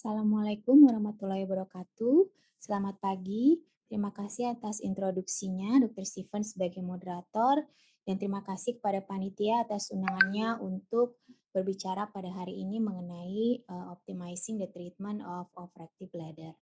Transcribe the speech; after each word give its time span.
Assalamualaikum 0.00 0.88
warahmatullahi 0.88 1.44
wabarakatuh. 1.44 2.24
Selamat 2.56 2.96
pagi. 3.04 3.60
Terima 3.84 4.08
kasih 4.08 4.56
atas 4.56 4.80
introduksinya 4.80 5.76
Dr. 5.76 6.08
Steven 6.08 6.40
sebagai 6.40 6.80
moderator 6.80 7.60
dan 8.08 8.16
terima 8.16 8.40
kasih 8.40 8.80
kepada 8.80 9.04
panitia 9.04 9.60
atas 9.60 9.92
undangannya 9.92 10.56
untuk 10.64 11.20
berbicara 11.52 12.08
pada 12.08 12.32
hari 12.32 12.64
ini 12.64 12.80
mengenai 12.80 13.60
uh, 13.68 13.92
optimizing 13.92 14.56
the 14.56 14.72
treatment 14.72 15.20
of 15.20 15.52
overactive 15.52 16.08
bladder. 16.08 16.56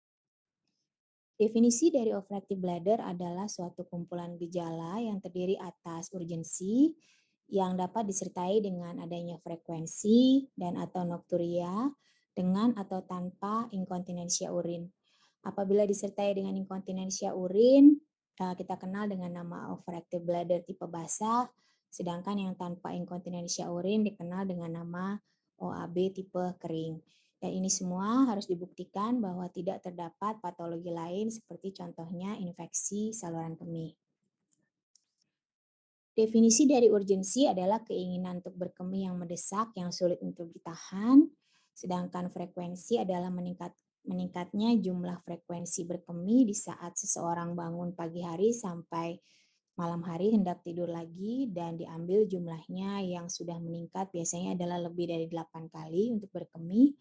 Definisi 1.39 1.95
dari 1.95 2.11
overactive 2.11 2.59
bladder 2.59 3.07
adalah 3.07 3.47
suatu 3.47 3.87
kumpulan 3.87 4.34
gejala 4.34 4.98
yang 4.98 5.23
terdiri 5.23 5.55
atas 5.62 6.11
urgensi 6.11 6.91
yang 7.55 7.79
dapat 7.79 8.02
disertai 8.02 8.59
dengan 8.59 8.98
adanya 8.98 9.39
frekuensi 9.39 10.51
dan 10.59 10.75
atau 10.75 11.07
nokturia 11.07 11.87
dengan 12.38 12.70
atau 12.78 13.02
tanpa 13.02 13.66
inkontinensia 13.74 14.55
urin. 14.55 14.87
Apabila 15.42 15.83
disertai 15.83 16.38
dengan 16.38 16.55
inkontinensia 16.55 17.34
urin, 17.34 17.98
eh, 18.38 18.55
kita 18.55 18.79
kenal 18.79 19.10
dengan 19.10 19.42
nama 19.42 19.74
overactive 19.74 20.23
bladder 20.23 20.62
tipe 20.62 20.87
basah, 20.87 21.51
sedangkan 21.91 22.38
yang 22.38 22.55
tanpa 22.55 22.95
inkontinensia 22.95 23.66
urin 23.66 24.06
dikenal 24.06 24.46
dengan 24.46 24.79
nama 24.79 25.19
OAB 25.59 26.15
tipe 26.15 26.55
kering. 26.62 27.02
Dan 27.38 27.51
ini 27.55 27.70
semua 27.70 28.27
harus 28.27 28.51
dibuktikan 28.51 29.18
bahwa 29.23 29.46
tidak 29.51 29.82
terdapat 29.82 30.43
patologi 30.43 30.91
lain 30.91 31.30
seperti 31.30 31.74
contohnya 31.74 32.34
infeksi 32.38 33.15
saluran 33.15 33.55
kemih. 33.55 33.95
Definisi 36.18 36.66
dari 36.66 36.91
urgensi 36.91 37.46
adalah 37.46 37.87
keinginan 37.87 38.43
untuk 38.43 38.59
berkemih 38.59 39.07
yang 39.07 39.23
mendesak, 39.23 39.70
yang 39.79 39.95
sulit 39.95 40.18
untuk 40.18 40.51
ditahan, 40.51 41.30
Sedangkan 41.79 42.26
frekuensi 42.34 42.98
adalah 42.98 43.30
meningkat 43.30 43.71
meningkatnya 44.02 44.74
jumlah 44.82 45.23
frekuensi 45.23 45.87
berkemih 45.87 46.48
di 46.48 46.57
saat 46.57 46.98
seseorang 46.98 47.54
bangun 47.54 47.95
pagi 47.95 48.24
hari 48.24 48.51
sampai 48.51 49.15
malam 49.79 50.02
hari 50.02 50.35
hendak 50.35 50.66
tidur 50.66 50.90
lagi 50.90 51.46
dan 51.54 51.79
diambil 51.79 52.26
jumlahnya 52.26 52.98
yang 53.07 53.30
sudah 53.30 53.62
meningkat 53.62 54.10
biasanya 54.10 54.59
adalah 54.59 54.90
lebih 54.90 55.07
dari 55.07 55.30
8 55.30 55.70
kali 55.70 56.10
untuk 56.10 56.35
berkemih. 56.35 56.98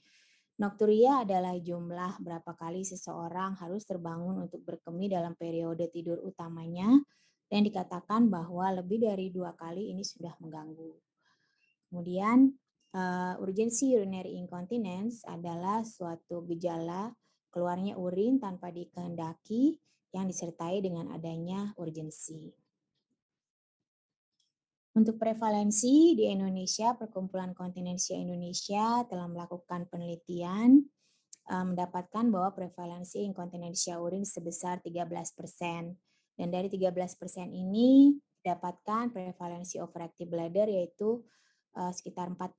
Nokturia 0.61 1.25
adalah 1.25 1.57
jumlah 1.57 2.21
berapa 2.21 2.53
kali 2.53 2.85
seseorang 2.85 3.57
harus 3.57 3.81
terbangun 3.81 4.45
untuk 4.45 4.61
berkemih 4.61 5.09
dalam 5.09 5.33
periode 5.33 5.89
tidur 5.89 6.21
utamanya 6.21 7.01
dan 7.49 7.65
dikatakan 7.65 8.29
bahwa 8.29 8.77
lebih 8.77 9.01
dari 9.09 9.33
dua 9.33 9.57
kali 9.57 9.89
ini 9.89 10.05
sudah 10.05 10.37
mengganggu. 10.37 10.93
Kemudian 11.89 12.51
uh, 12.97 13.33
urgensi 13.37 13.93
urinary 13.93 14.41
incontinence 14.41 15.21
adalah 15.29 15.85
suatu 15.85 16.41
gejala 16.49 17.13
keluarnya 17.53 17.93
urin 17.93 18.41
tanpa 18.41 18.73
dikehendaki 18.73 19.77
yang 20.17 20.25
disertai 20.25 20.81
dengan 20.81 21.13
adanya 21.13 21.77
urgensi. 21.77 22.49
Untuk 24.97 25.21
prevalensi 25.21 26.17
di 26.17 26.25
Indonesia, 26.25 26.97
Perkumpulan 26.97 27.53
Kontinensia 27.53 28.17
Indonesia 28.17 29.05
telah 29.05 29.29
melakukan 29.29 29.85
penelitian 29.93 30.81
mendapatkan 31.47 32.27
bahwa 32.27 32.51
prevalensi 32.51 33.23
inkontinensia 33.23 34.01
urin 34.03 34.27
sebesar 34.27 34.83
13 34.83 35.07
persen. 35.31 35.95
Dan 36.35 36.51
dari 36.51 36.67
13 36.67 36.91
persen 37.15 37.49
ini 37.55 38.19
dapatkan 38.43 39.09
prevalensi 39.15 39.79
overactive 39.79 40.27
bladder 40.27 40.67
yaitu 40.69 41.23
uh, 41.75 41.91
sekitar 41.91 42.31
4% 42.31 42.55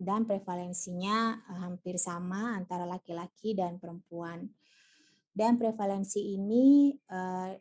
dan 0.00 0.24
prevalensinya 0.24 1.38
uh, 1.46 1.58
hampir 1.68 2.00
sama 2.00 2.56
antara 2.56 2.88
laki-laki 2.88 3.54
dan 3.54 3.78
perempuan. 3.78 4.48
Dan 5.30 5.60
prevalensi 5.60 6.34
ini 6.34 6.90
uh, 7.12 7.54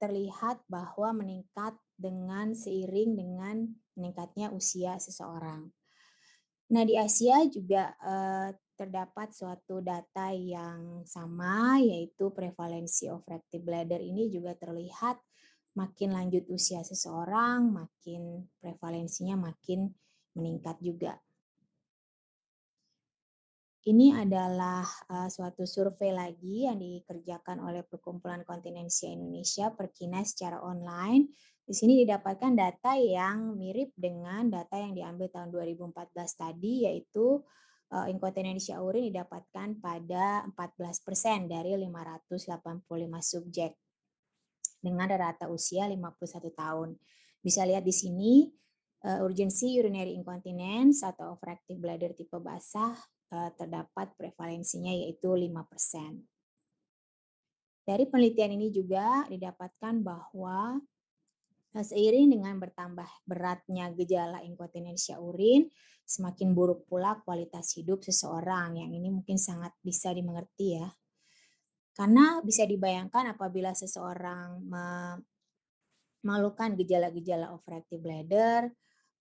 terlihat 0.00 0.64
bahwa 0.70 1.12
meningkat 1.20 1.76
dengan 1.98 2.54
seiring 2.54 3.18
dengan 3.18 3.66
meningkatnya 3.98 4.54
usia 4.54 4.96
seseorang. 4.96 5.68
Nah, 6.68 6.84
di 6.84 6.94
Asia 7.00 7.48
juga 7.48 7.96
terdapat 8.76 9.32
suatu 9.32 9.80
data 9.82 10.30
yang 10.36 11.02
sama, 11.02 11.80
yaitu 11.80 12.30
prevalensi 12.30 13.10
overactive 13.10 13.64
bladder 13.64 13.98
ini 13.98 14.30
juga 14.30 14.52
terlihat 14.54 15.18
makin 15.78 16.10
lanjut 16.10 16.42
usia 16.50 16.82
seseorang, 16.82 17.70
makin 17.70 18.50
prevalensinya 18.58 19.38
makin 19.38 19.94
meningkat 20.34 20.74
juga. 20.82 21.14
Ini 23.88 24.20
adalah 24.20 24.84
uh, 25.08 25.30
suatu 25.30 25.62
survei 25.64 26.10
lagi 26.12 26.66
yang 26.66 26.76
dikerjakan 26.76 27.62
oleh 27.62 27.86
Perkumpulan 27.86 28.42
Kontinensia 28.42 29.08
Indonesia 29.08 29.70
Perkina 29.72 30.20
secara 30.26 30.60
online. 30.60 31.30
Di 31.62 31.72
sini 31.72 32.02
didapatkan 32.04 32.52
data 32.52 32.98
yang 32.98 33.56
mirip 33.56 33.94
dengan 33.96 34.50
data 34.50 34.76
yang 34.76 34.92
diambil 34.92 35.32
tahun 35.32 35.48
2014 35.54 35.94
tadi 36.12 36.84
yaitu 36.84 37.40
uh, 37.94 38.06
inkontinensia 38.10 38.76
urin 38.82 39.08
didapatkan 39.08 39.80
pada 39.80 40.44
14% 40.52 41.48
dari 41.48 41.72
585 41.80 42.84
subjek 43.24 43.72
dengan 44.88 45.12
rata 45.12 45.52
usia 45.52 45.84
51 45.84 46.48
tahun. 46.56 46.96
Bisa 47.44 47.68
lihat 47.68 47.84
di 47.84 47.92
sini 47.92 48.48
uh, 49.04 49.20
urgensi 49.22 49.76
urinary 49.76 50.16
incontinence 50.16 51.04
atau 51.04 51.36
overactive 51.36 51.78
bladder 51.78 52.16
tipe 52.16 52.40
basah 52.40 52.96
uh, 53.36 53.50
terdapat 53.54 54.16
prevalensinya 54.16 54.90
yaitu 54.90 55.28
5%. 55.30 55.48
Dari 57.88 58.04
penelitian 58.04 58.52
ini 58.52 58.68
juga 58.68 59.24
didapatkan 59.32 60.04
bahwa 60.04 60.76
eh, 61.72 61.80
seiring 61.80 62.36
dengan 62.36 62.60
bertambah 62.60 63.08
beratnya 63.24 63.88
gejala 63.96 64.44
inkontinensia 64.44 65.16
urin, 65.16 65.72
semakin 66.04 66.52
buruk 66.52 66.84
pula 66.84 67.16
kualitas 67.24 67.72
hidup 67.80 68.04
seseorang. 68.04 68.76
Yang 68.76 68.92
ini 68.92 69.08
mungkin 69.08 69.40
sangat 69.40 69.72
bisa 69.80 70.12
dimengerti 70.12 70.76
ya. 70.76 70.88
Karena 71.98 72.38
bisa 72.46 72.62
dibayangkan 72.62 73.34
apabila 73.34 73.74
seseorang 73.74 74.62
mengeluhkan 76.22 76.78
gejala-gejala 76.78 77.50
overactive 77.50 77.98
bladder, 77.98 78.70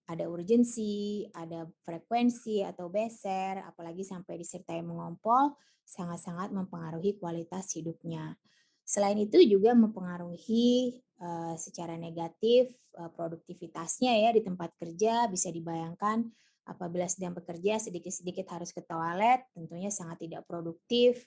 ada 0.05 0.29
urgensi, 0.29 1.25
ada 1.33 1.65
frekuensi 1.81 2.61
atau 2.61 2.93
beser, 2.93 3.65
apalagi 3.65 4.05
sampai 4.05 4.37
disertai 4.37 4.85
mengompol, 4.85 5.57
sangat-sangat 5.83 6.53
mempengaruhi 6.53 7.17
kualitas 7.17 7.73
hidupnya. 7.73 8.37
Selain 8.85 9.17
itu 9.17 9.41
juga 9.41 9.73
mempengaruhi 9.73 11.01
uh, 11.19 11.57
secara 11.57 11.97
negatif 11.97 12.71
uh, 13.01 13.09
produktivitasnya 13.11 14.21
ya 14.21 14.29
di 14.31 14.45
tempat 14.45 14.77
kerja 14.79 15.27
bisa 15.27 15.51
dibayangkan 15.51 16.23
apabila 16.67 17.03
sedang 17.07 17.35
bekerja 17.35 17.79
sedikit-sedikit 17.79 18.47
harus 18.51 18.71
ke 18.75 18.83
toilet 18.83 19.43
tentunya 19.55 19.91
sangat 19.91 20.23
tidak 20.23 20.43
produktif 20.47 21.23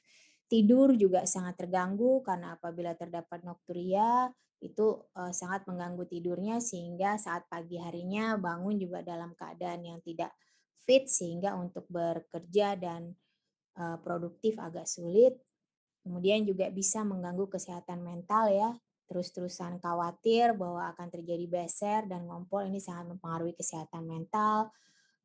Tidur 0.51 0.99
juga 0.99 1.23
sangat 1.31 1.63
terganggu 1.63 2.27
karena 2.27 2.59
apabila 2.59 2.91
terdapat 2.99 3.47
nokturia 3.47 4.27
itu 4.59 4.99
uh, 5.15 5.31
sangat 5.31 5.63
mengganggu 5.71 6.11
tidurnya 6.11 6.59
sehingga 6.59 7.15
saat 7.17 7.47
pagi 7.47 7.79
harinya 7.79 8.35
bangun 8.35 8.77
juga 8.77 9.01
dalam 9.01 9.31
keadaan 9.39 9.87
yang 9.87 10.03
tidak 10.03 10.35
fit 10.83 11.07
sehingga 11.07 11.55
untuk 11.55 11.87
bekerja 11.87 12.75
dan 12.75 13.15
uh, 13.79 13.97
produktif 14.03 14.59
agak 14.59 14.91
sulit. 14.91 15.39
Kemudian 16.03 16.43
juga 16.43 16.67
bisa 16.75 17.07
mengganggu 17.07 17.47
kesehatan 17.47 18.03
mental 18.03 18.51
ya. 18.51 18.75
Terus-terusan 19.07 19.79
khawatir 19.79 20.59
bahwa 20.59 20.91
akan 20.91 21.09
terjadi 21.15 21.47
beser 21.47 22.11
dan 22.11 22.27
ngompol 22.27 22.67
ini 22.67 22.83
sangat 22.83 23.07
mempengaruhi 23.11 23.55
kesehatan 23.55 24.03
mental 24.03 24.75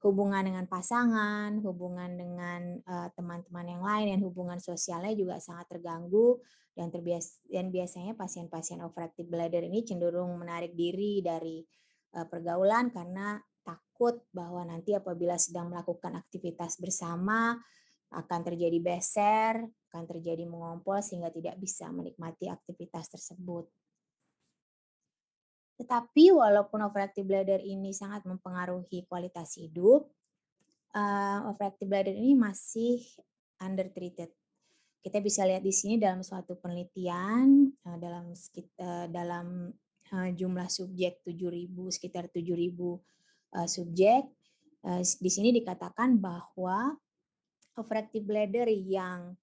hubungan 0.03 0.43
dengan 0.43 0.65
pasangan, 0.67 1.59
hubungan 1.63 2.19
dengan 2.19 2.77
teman-teman 3.15 3.65
uh, 3.65 3.71
yang 3.71 3.83
lain, 3.83 4.05
dan 4.15 4.19
hubungan 4.21 4.59
sosialnya 4.59 5.15
juga 5.15 5.39
sangat 5.39 5.71
terganggu 5.71 6.39
dan 6.75 6.91
terbias 6.91 7.39
dan 7.47 7.71
biasanya 7.71 8.13
pasien-pasien 8.19 8.83
overactive 8.83 9.31
bladder 9.31 9.63
ini 9.63 9.87
cenderung 9.87 10.35
menarik 10.35 10.75
diri 10.75 11.23
dari 11.23 11.63
uh, 12.19 12.27
pergaulan 12.27 12.91
karena 12.91 13.39
takut 13.63 14.21
bahwa 14.29 14.67
nanti 14.67 14.93
apabila 14.93 15.39
sedang 15.39 15.71
melakukan 15.71 16.19
aktivitas 16.19 16.77
bersama 16.77 17.57
akan 18.13 18.41
terjadi 18.45 18.77
beser, 18.79 19.65
akan 19.89 20.03
terjadi 20.05 20.45
mengompol 20.45 21.01
sehingga 21.01 21.33
tidak 21.33 21.57
bisa 21.57 21.89
menikmati 21.89 22.51
aktivitas 22.51 23.09
tersebut. 23.09 23.65
Tetapi 25.75 26.31
walaupun 26.31 26.79
overactive 26.87 27.27
bladder 27.27 27.59
ini 27.59 27.91
sangat 27.91 28.23
mempengaruhi 28.23 29.03
kualitas 29.11 29.59
hidup, 29.59 30.07
uh, 30.95 31.39
overactive 31.51 31.91
bladder 31.91 32.15
ini 32.15 32.31
masih 32.33 33.03
undertreated. 33.59 34.31
Kita 35.03 35.21
bisa 35.21 35.45
lihat 35.45 35.61
di 35.61 35.75
sini 35.75 36.01
dalam 36.01 36.23
suatu 36.23 36.57
penelitian 36.57 37.69
uh, 37.85 37.97
dalam 37.99 38.31
uh, 38.33 39.07
dalam 39.11 39.69
uh, 40.15 40.29
jumlah 40.31 40.65
subjek 40.71 41.21
7.000 41.27 41.69
sekitar 41.91 42.31
7.000 42.31 42.71
uh, 42.73 43.67
subjek 43.69 44.23
uh, 44.87 45.01
di 45.03 45.29
sini 45.29 45.53
dikatakan 45.53 46.17
bahwa 46.17 46.95
overactive 47.75 48.23
bladder 48.23 48.71
yang 48.71 49.35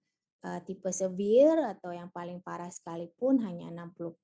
uh, 0.43 0.61
tipe 0.65 0.89
severe 0.91 1.77
atau 1.77 1.93
yang 1.93 2.09
paling 2.11 2.41
parah 2.41 2.73
sekalipun 2.73 3.45
hanya 3.45 3.71
64% 3.71 4.17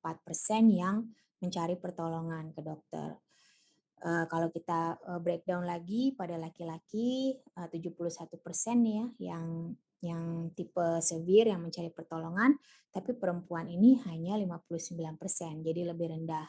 yang 0.73 1.07
mencari 1.43 1.75
pertolongan 1.79 2.51
ke 2.55 2.61
dokter. 2.63 3.19
Uh, 3.99 4.31
kalau 4.31 4.47
kita 4.55 4.95
uh, 5.11 5.19
breakdown 5.19 5.67
lagi 5.67 6.15
pada 6.15 6.39
laki-laki 6.39 7.35
uh, 7.59 7.67
71% 7.67 8.39
ya 8.87 9.07
yang 9.19 9.75
yang 9.99 10.55
tipe 10.55 11.03
severe 11.03 11.51
yang 11.51 11.59
mencari 11.59 11.91
pertolongan, 11.91 12.55
tapi 12.95 13.19
perempuan 13.19 13.67
ini 13.67 13.99
hanya 14.07 14.39
59%, 14.39 15.67
jadi 15.67 15.91
lebih 15.91 16.15
rendah. 16.15 16.47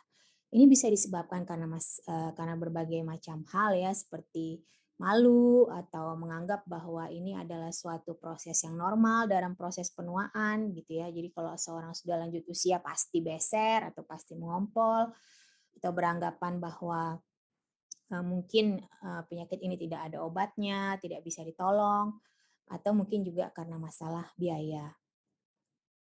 Ini 0.53 0.69
bisa 0.69 0.85
disebabkan 0.85 1.49
karena 1.49 1.65
mas, 1.65 1.97
karena 2.37 2.53
berbagai 2.53 3.01
macam 3.01 3.41
hal 3.49 3.73
ya 3.73 3.89
seperti 3.89 4.61
malu 4.99 5.71
atau 5.71 6.19
menganggap 6.19 6.67
bahwa 6.67 7.07
ini 7.07 7.31
adalah 7.31 7.71
suatu 7.71 8.19
proses 8.19 8.59
yang 8.67 8.75
normal 8.75 9.31
dalam 9.31 9.55
proses 9.55 9.87
penuaan 9.95 10.75
gitu 10.75 10.99
ya. 10.99 11.07
Jadi 11.07 11.31
kalau 11.31 11.55
seorang 11.55 11.95
sudah 11.95 12.19
lanjut 12.19 12.43
usia 12.51 12.83
pasti 12.83 13.23
beser 13.23 13.87
atau 13.95 14.03
pasti 14.03 14.35
mengompol 14.35 15.07
atau 15.79 15.91
beranggapan 15.95 16.59
bahwa 16.59 17.15
uh, 18.11 18.25
mungkin 18.27 18.83
uh, 18.99 19.23
penyakit 19.31 19.63
ini 19.63 19.79
tidak 19.79 20.11
ada 20.11 20.19
obatnya, 20.19 20.99
tidak 20.99 21.23
bisa 21.23 21.47
ditolong 21.47 22.19
atau 22.69 22.91
mungkin 22.91 23.23
juga 23.23 23.55
karena 23.55 23.79
masalah 23.79 24.27
biaya. 24.35 24.93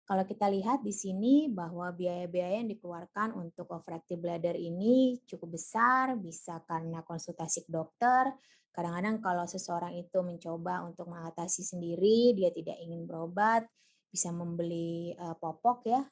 Kalau 0.06 0.22
kita 0.22 0.46
lihat 0.54 0.86
di 0.86 0.94
sini 0.94 1.50
bahwa 1.50 1.90
biaya-biaya 1.90 2.62
yang 2.62 2.70
dikeluarkan 2.70 3.34
untuk 3.34 3.74
overactive 3.74 4.22
bladder 4.22 4.54
ini 4.54 5.18
cukup 5.26 5.58
besar, 5.58 6.14
bisa 6.14 6.62
karena 6.70 7.02
konsultasi 7.02 7.66
ke 7.66 7.74
dokter. 7.74 8.30
Kadang-kadang 8.76 9.24
kalau 9.24 9.48
seseorang 9.48 9.96
itu 9.96 10.20
mencoba 10.20 10.84
untuk 10.84 11.08
mengatasi 11.08 11.64
sendiri, 11.64 12.36
dia 12.36 12.52
tidak 12.52 12.76
ingin 12.84 13.08
berobat, 13.08 13.64
bisa 14.12 14.36
membeli 14.36 15.16
uh, 15.16 15.32
popok 15.40 15.88
ya. 15.88 16.04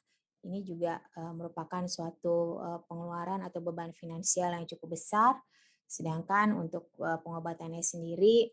Ini 0.48 0.64
juga 0.64 0.96
uh, 1.20 1.36
merupakan 1.36 1.84
suatu 1.84 2.56
uh, 2.56 2.80
pengeluaran 2.88 3.44
atau 3.44 3.60
beban 3.60 3.92
finansial 3.92 4.56
yang 4.56 4.64
cukup 4.64 4.96
besar. 4.96 5.36
Sedangkan 5.84 6.56
untuk 6.56 6.88
pengobatannya 6.96 7.84
sendiri 7.84 8.48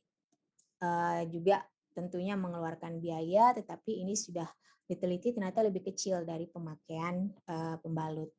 juga 1.32 1.64
tentunya 1.96 2.36
mengeluarkan 2.36 3.00
biaya, 3.00 3.56
tetapi 3.56 4.04
ini 4.04 4.20
sudah 4.20 4.46
diteliti 4.84 5.32
ternyata 5.32 5.64
lebih 5.64 5.80
kecil 5.90 6.28
dari 6.28 6.52
pemakaian 6.52 7.32
pembalut. 7.80 8.36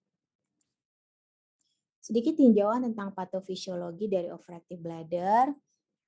Sedikit 2.02 2.34
tinjauan 2.34 2.82
tentang 2.82 3.14
patofisiologi 3.14 4.10
dari 4.10 4.26
overactive 4.26 4.82
bladder. 4.82 5.54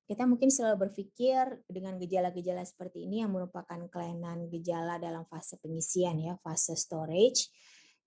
Kita 0.03 0.27
mungkin 0.27 0.51
selalu 0.51 0.91
berpikir 0.91 1.63
dengan 1.71 1.95
gejala-gejala 1.95 2.67
seperti 2.67 3.07
ini 3.07 3.23
yang 3.23 3.31
merupakan 3.31 3.79
kelainan 3.87 4.51
gejala 4.51 4.99
dalam 4.99 5.23
fase 5.25 5.55
pengisian 5.57 6.19
ya, 6.19 6.35
fase 6.43 6.75
storage. 6.75 7.47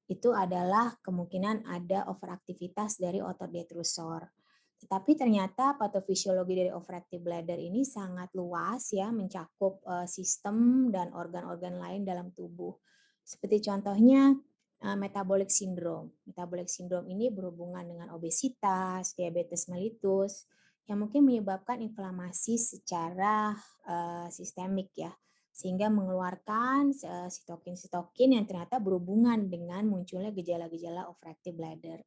Itu 0.04 0.36
adalah 0.36 1.00
kemungkinan 1.00 1.64
ada 1.64 2.04
overaktivitas 2.12 3.00
dari 3.00 3.24
otot 3.24 3.48
detrusor. 3.48 4.20
Tetapi 4.78 5.18
ternyata 5.18 5.74
patofisiologi 5.74 6.54
dari 6.54 6.70
overactive 6.70 7.24
bladder 7.24 7.56
ini 7.58 7.82
sangat 7.82 8.30
luas 8.36 8.94
ya, 8.94 9.10
mencakup 9.10 9.82
uh, 9.88 10.06
sistem 10.06 10.88
dan 10.92 11.10
organ-organ 11.16 11.80
lain 11.80 12.06
dalam 12.06 12.30
tubuh. 12.36 12.76
Seperti 13.26 13.64
contohnya 13.64 14.38
metabolic 14.78 15.50
syndrome. 15.50 16.14
Metabolic 16.22 16.70
syndrome 16.70 17.10
ini 17.10 17.34
berhubungan 17.34 17.82
dengan 17.82 18.08
obesitas, 18.14 19.16
diabetes 19.18 19.66
mellitus, 19.66 20.46
yang 20.88 21.04
mungkin 21.04 21.26
menyebabkan 21.26 21.82
inflamasi 21.84 22.56
secara 22.56 23.52
uh, 23.84 24.26
sistemik 24.32 24.88
ya, 24.96 25.12
sehingga 25.52 25.90
mengeluarkan 25.90 26.94
sitokin-sitokin 27.28 28.38
yang 28.38 28.46
ternyata 28.46 28.78
berhubungan 28.78 29.50
dengan 29.50 29.84
munculnya 29.90 30.30
gejala-gejala 30.30 31.10
overactive 31.10 31.58
bladder. 31.58 31.98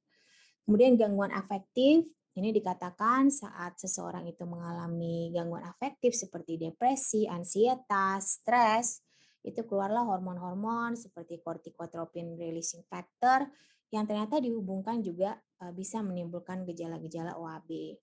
Kemudian 0.63 0.95
gangguan 0.95 1.35
afektif 1.35 2.07
ini 2.39 2.55
dikatakan 2.55 3.27
saat 3.27 3.75
seseorang 3.75 4.23
itu 4.31 4.47
mengalami 4.47 5.35
gangguan 5.35 5.67
afektif 5.67 6.15
seperti 6.15 6.55
depresi, 6.55 7.27
ansietas, 7.27 8.39
stres, 8.39 9.03
itu 9.41 9.65
keluarlah 9.65 10.05
hormon-hormon 10.05 10.93
seperti 10.93 11.41
corticotropin 11.41 12.37
releasing 12.37 12.85
factor 12.85 13.49
yang 13.89 14.05
ternyata 14.05 14.37
dihubungkan 14.39 15.01
juga 15.03 15.35
e, 15.59 15.73
bisa 15.75 15.99
menimbulkan 15.99 16.63
gejala-gejala 16.63 17.35
OAB. 17.35 17.97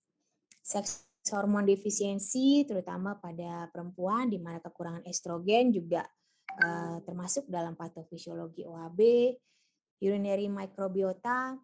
Seks 0.61 1.09
hormon 1.31 1.67
defisiensi 1.67 2.65
terutama 2.65 3.17
pada 3.17 3.67
perempuan 3.69 4.31
di 4.31 4.39
mana 4.41 4.57
kekurangan 4.63 5.05
estrogen 5.05 5.69
juga 5.69 6.01
uh, 6.63 6.97
termasuk 7.03 7.45
dalam 7.45 7.77
patofisiologi 7.77 8.65
OAB. 8.65 8.99
Urinary 9.99 10.47
microbiota 10.47 11.59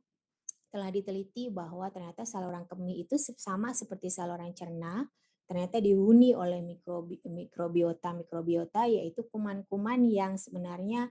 telah 0.67 0.89
diteliti 0.91 1.47
bahwa 1.47 1.87
ternyata 1.87 2.27
saluran 2.27 2.67
kemih 2.67 3.07
itu 3.07 3.15
sama 3.15 3.71
seperti 3.71 4.11
saluran 4.11 4.51
cerna, 4.51 5.07
ternyata 5.45 5.77
dihuni 5.77 6.33
oleh 6.33 6.61
mikrobi, 6.65 7.21
mikrobiota 7.25 8.13
mikrobiota 8.17 8.89
yaitu 8.89 9.25
kuman-kuman 9.29 10.01
yang 10.09 10.41
sebenarnya 10.41 11.09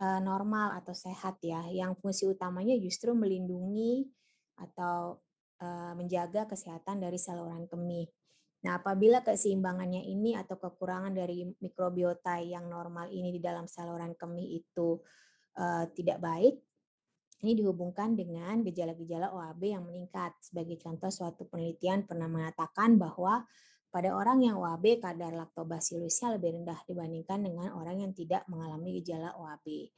uh, 0.00 0.20
normal 0.20 0.76
atau 0.80 0.96
sehat 0.96 1.40
ya, 1.44 1.64
yang 1.68 1.96
fungsi 1.96 2.24
utamanya 2.28 2.76
justru 2.80 3.12
melindungi 3.12 4.08
atau 4.56 5.20
uh, 5.60 5.92
menjaga 5.92 6.48
kesehatan 6.48 7.04
dari 7.04 7.20
saluran 7.20 7.68
kemih. 7.68 8.08
Nah, 8.64 8.80
apabila 8.80 9.20
keseimbangannya 9.22 10.02
ini 10.08 10.34
atau 10.34 10.56
kekurangan 10.56 11.12
dari 11.12 11.44
mikrobiota 11.60 12.40
yang 12.40 12.66
normal 12.66 13.12
ini 13.12 13.30
di 13.30 13.38
dalam 13.38 13.68
saluran 13.68 14.16
kemih 14.16 14.58
itu 14.58 14.98
uh, 15.60 15.84
tidak 15.92 16.18
baik, 16.18 16.56
ini 17.44 17.52
dihubungkan 17.52 18.16
dengan 18.16 18.64
gejala-gejala 18.64 19.28
OAB 19.32 19.62
yang 19.76 19.84
meningkat. 19.84 20.32
Sebagai 20.40 20.80
contoh, 20.80 21.12
suatu 21.12 21.44
penelitian 21.44 22.08
pernah 22.08 22.30
mengatakan 22.30 22.96
bahwa 22.96 23.44
pada 23.92 24.12
orang 24.12 24.44
yang 24.44 24.56
OAB 24.60 25.00
kadar 25.00 25.32
laktobacilusnya 25.32 26.36
lebih 26.36 26.60
rendah 26.60 26.80
dibandingkan 26.84 27.44
dengan 27.44 27.72
orang 27.76 28.04
yang 28.04 28.12
tidak 28.12 28.44
mengalami 28.48 29.00
gejala 29.00 29.36
OAB. 29.36 29.88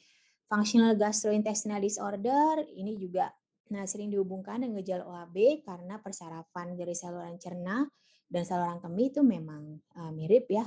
Functional 0.48 0.94
gastrointestinal 0.94 1.82
disorder 1.82 2.64
ini 2.78 2.96
juga 2.96 3.30
nah 3.68 3.84
sering 3.84 4.08
dihubungkan 4.08 4.64
dengan 4.64 4.80
gejala 4.80 5.04
OAB 5.04 5.60
karena 5.60 6.00
persarafan 6.00 6.72
dari 6.72 6.96
saluran 6.96 7.36
cerna 7.36 7.84
dan 8.30 8.42
saluran 8.48 8.80
kemih 8.80 9.12
itu 9.12 9.20
memang 9.20 9.76
uh, 9.98 10.12
mirip 10.14 10.48
ya. 10.48 10.64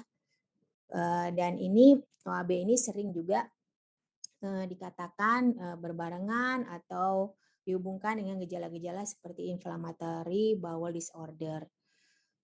Uh, 0.91 1.31
dan 1.31 1.55
ini 1.55 1.97
OAB 2.27 2.51
ini 2.51 2.75
sering 2.77 3.15
juga 3.15 3.47
eh, 4.41 4.65
dikatakan 4.67 5.41
eh, 5.55 5.77
berbarengan 5.77 6.67
atau 6.67 7.37
dihubungkan 7.61 8.17
dengan 8.17 8.41
gejala-gejala 8.41 9.05
seperti 9.05 9.53
inflammatory 9.53 10.57
bowel 10.57 10.93
disorder. 10.93 11.65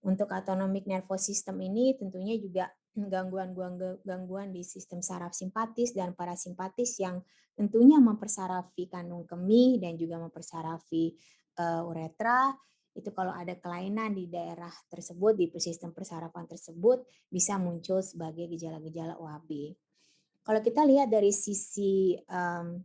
Untuk 0.05 0.29
autonomic 0.29 0.85
nervous 0.85 1.25
system 1.25 1.57
ini 1.65 1.97
tentunya 1.97 2.37
juga 2.37 2.69
gangguan-gangguan 2.93 4.49
di 4.53 4.61
sistem 4.65 5.01
saraf 5.01 5.33
simpatis 5.33 5.93
dan 5.93 6.13
parasimpatis 6.17 6.97
yang 7.01 7.21
tentunya 7.57 7.97
mempersarafi 8.01 8.89
kandung 8.89 9.25
kemih 9.25 9.81
dan 9.81 9.97
juga 9.97 10.21
mempersarafi 10.21 11.13
uh, 11.61 11.85
uretra 11.85 12.53
itu 12.97 13.13
kalau 13.13 13.29
ada 13.29 13.53
kelainan 13.53 14.17
di 14.17 14.25
daerah 14.25 14.73
tersebut 14.89 15.37
di 15.37 15.45
sistem 15.61 15.93
persarafan 15.93 16.49
tersebut 16.49 17.05
bisa 17.29 17.61
muncul 17.61 18.01
sebagai 18.01 18.49
gejala-gejala 18.49 19.21
OAB. 19.21 19.77
Kalau 20.47 20.63
kita 20.63 20.87
lihat 20.87 21.11
dari 21.11 21.35
sisi 21.35 22.15
um, 22.31 22.79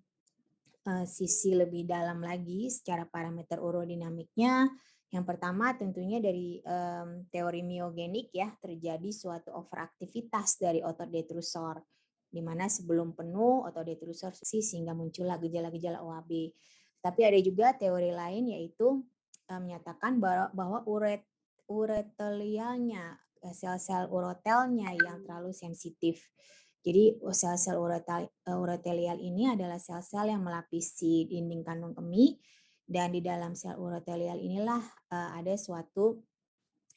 uh, 0.83 1.07
sisi 1.07 1.55
lebih 1.55 1.87
dalam 1.87 2.19
lagi 2.19 2.67
secara 2.67 3.07
parameter 3.07 3.63
urodinamiknya, 3.63 4.67
yang 5.15 5.23
pertama 5.23 5.71
tentunya 5.79 6.19
dari 6.19 6.59
um, 6.67 7.23
teori 7.31 7.63
miogenik 7.63 8.35
ya 8.35 8.51
terjadi 8.59 9.07
suatu 9.15 9.55
overaktivitas 9.55 10.59
dari 10.59 10.83
otot 10.83 11.07
detrusor 11.07 11.79
di 12.27 12.43
mana 12.43 12.67
sebelum 12.67 13.15
penuh 13.15 13.63
otot 13.63 13.87
detrusor 13.87 14.35
sehingga 14.35 14.91
muncullah 14.91 15.39
gejala-gejala 15.39 16.03
OAB. 16.03 16.51
Tapi 16.99 17.21
ada 17.23 17.39
juga 17.39 17.79
teori 17.79 18.11
lain 18.11 18.59
yaitu 18.59 19.07
um, 19.47 19.61
menyatakan 19.63 20.19
bahwa, 20.19 20.51
bahwa 20.51 20.79
uret 20.91 21.23
uretelialnya 21.71 23.23
sel-sel 23.55 24.11
urotelnya 24.11 24.99
yang 24.99 25.23
terlalu 25.23 25.55
sensitif 25.55 26.27
jadi 26.83 27.15
sel-sel 27.31 27.79
urotelial 27.79 29.19
ini 29.23 29.55
adalah 29.55 29.79
sel-sel 29.79 30.35
yang 30.35 30.43
melapisi 30.43 31.31
dinding 31.31 31.63
kandung 31.63 31.95
kemih 31.95 32.35
dan 32.83 33.15
di 33.15 33.23
dalam 33.23 33.55
sel 33.55 33.79
urotelial 33.79 34.37
inilah 34.43 34.83
ada 35.11 35.55
suatu 35.55 36.19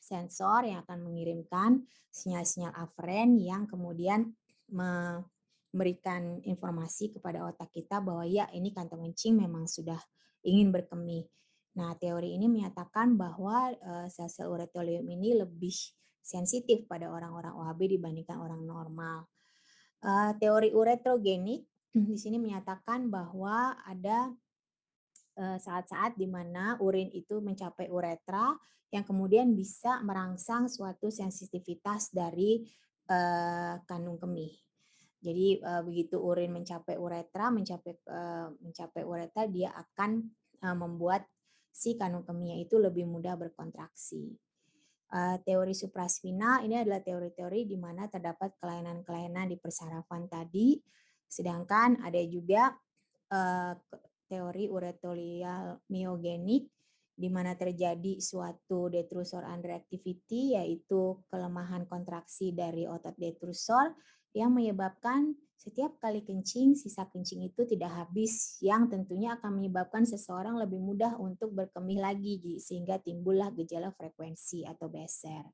sensor 0.01 0.65
yang 0.65 0.81
akan 0.81 1.05
mengirimkan 1.05 1.85
sinyal-sinyal 2.09 2.73
aferen 2.73 3.37
yang 3.37 3.69
kemudian 3.69 4.33
memberikan 4.73 6.41
informasi 6.41 7.13
kepada 7.13 7.45
otak 7.45 7.69
kita 7.69 8.01
bahwa 8.01 8.25
ya 8.25 8.49
ini 8.57 8.73
kantong 8.73 9.05
kencing 9.09 9.37
memang 9.37 9.69
sudah 9.69 10.01
ingin 10.41 10.73
berkemih. 10.73 11.29
Nah, 11.77 11.93
teori 11.99 12.33
ini 12.33 12.49
menyatakan 12.49 13.13
bahwa 13.19 13.69
sel-sel 14.09 14.49
urotelium 14.49 15.05
ini 15.09 15.37
lebih 15.37 15.73
sensitif 16.25 16.89
pada 16.89 17.13
orang-orang 17.13 17.53
OHB 17.53 17.99
dibandingkan 17.99 18.41
orang 18.41 18.65
normal. 18.65 19.29
Uh, 20.03 20.35
teori 20.37 20.69
uretrogenik 20.69 21.65
di 21.95 22.17
sini 22.19 22.37
menyatakan 22.37 23.07
bahwa 23.07 23.73
ada 23.87 24.35
Eh, 25.35 25.59
saat-saat 25.59 26.15
di 26.15 26.31
mana 26.31 26.79
urin 26.79 27.11
itu 27.11 27.43
mencapai 27.43 27.91
uretra 27.91 28.55
yang 28.87 29.03
kemudian 29.03 29.51
bisa 29.51 29.99
merangsang 29.99 30.71
suatu 30.71 31.11
sensitivitas 31.11 32.07
dari 32.15 32.63
uh, 33.11 33.75
kandung 33.83 34.15
kemih. 34.15 34.55
Jadi 35.19 35.59
uh, 35.59 35.83
begitu 35.83 36.15
urin 36.23 36.55
mencapai 36.55 36.95
uretra, 36.95 37.51
mencapai 37.51 37.99
uh, 38.07 38.47
mencapai 38.63 39.03
uretra, 39.03 39.43
dia 39.51 39.75
akan 39.75 40.23
uh, 40.63 40.77
membuat 40.79 41.27
si 41.67 41.99
kandung 41.99 42.23
kemihnya 42.23 42.63
itu 42.63 42.79
lebih 42.79 43.03
mudah 43.03 43.35
berkontraksi. 43.35 44.31
Uh, 45.05 45.37
teori 45.45 45.71
supraspinal 45.77 46.65
ini 46.65 46.81
adalah 46.81 46.99
teori-teori 46.99 47.69
di 47.69 47.77
mana 47.77 48.09
terdapat 48.09 48.57
kelainan-kelainan 48.57 49.53
di 49.53 49.57
persarafan 49.61 50.25
tadi, 50.25 50.81
sedangkan 51.29 52.01
ada 52.01 52.19
juga 52.25 52.73
uh, 53.29 53.73
teori 54.25 54.65
uretolial 54.65 55.77
myogenik 55.93 56.67
di 57.15 57.29
mana 57.31 57.55
terjadi 57.55 58.19
suatu 58.19 58.91
detrusor 58.91 59.47
underactivity 59.47 60.59
yaitu 60.59 61.23
kelemahan 61.31 61.87
kontraksi 61.87 62.51
dari 62.51 62.83
otot 62.83 63.15
detrusor 63.15 63.95
yang 64.35 64.51
menyebabkan 64.51 65.39
setiap 65.55 65.97
kali 65.97 66.21
kencing 66.21 66.77
sisa 66.77 67.07
kencing 67.09 67.47
itu 67.47 67.65
tidak 67.65 67.89
habis 67.89 68.59
yang 68.61 68.85
tentunya 68.85 69.33
akan 69.39 69.57
menyebabkan 69.57 70.05
seseorang 70.05 70.59
lebih 70.59 70.77
mudah 70.77 71.17
untuk 71.17 71.55
berkemih 71.55 72.03
lagi 72.03 72.37
sehingga 72.61 73.01
timbullah 73.01 73.49
gejala 73.55 73.89
frekuensi 73.95 74.67
atau 74.67 74.91
beser. 74.91 75.47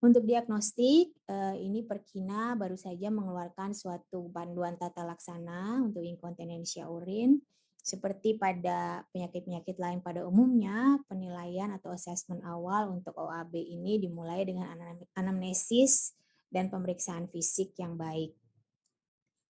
Untuk 0.00 0.22
diagnostik, 0.22 1.18
eh, 1.26 1.56
ini 1.58 1.82
Perkina 1.82 2.54
baru 2.54 2.78
saja 2.78 3.10
mengeluarkan 3.10 3.74
suatu 3.74 4.30
panduan 4.30 4.78
tata 4.78 5.02
laksana 5.02 5.82
untuk 5.82 6.06
inkontinensia 6.06 6.86
urin. 6.86 7.42
Seperti 7.82 8.38
pada 8.40 9.02
penyakit-penyakit 9.14 9.76
lain 9.78 10.00
pada 10.00 10.22
umumnya, 10.26 10.98
penilaian 11.10 11.74
atau 11.74 11.94
asesmen 11.94 12.42
awal 12.42 12.90
untuk 12.90 13.14
OAB 13.14 13.52
ini 13.56 13.98
dimulai 13.98 14.42
dengan 14.42 14.70
anamnesis 15.14 16.16
dan 16.50 16.70
pemeriksaan 16.70 17.26
fisik 17.30 17.74
yang 17.78 17.98
baik. 17.98 18.34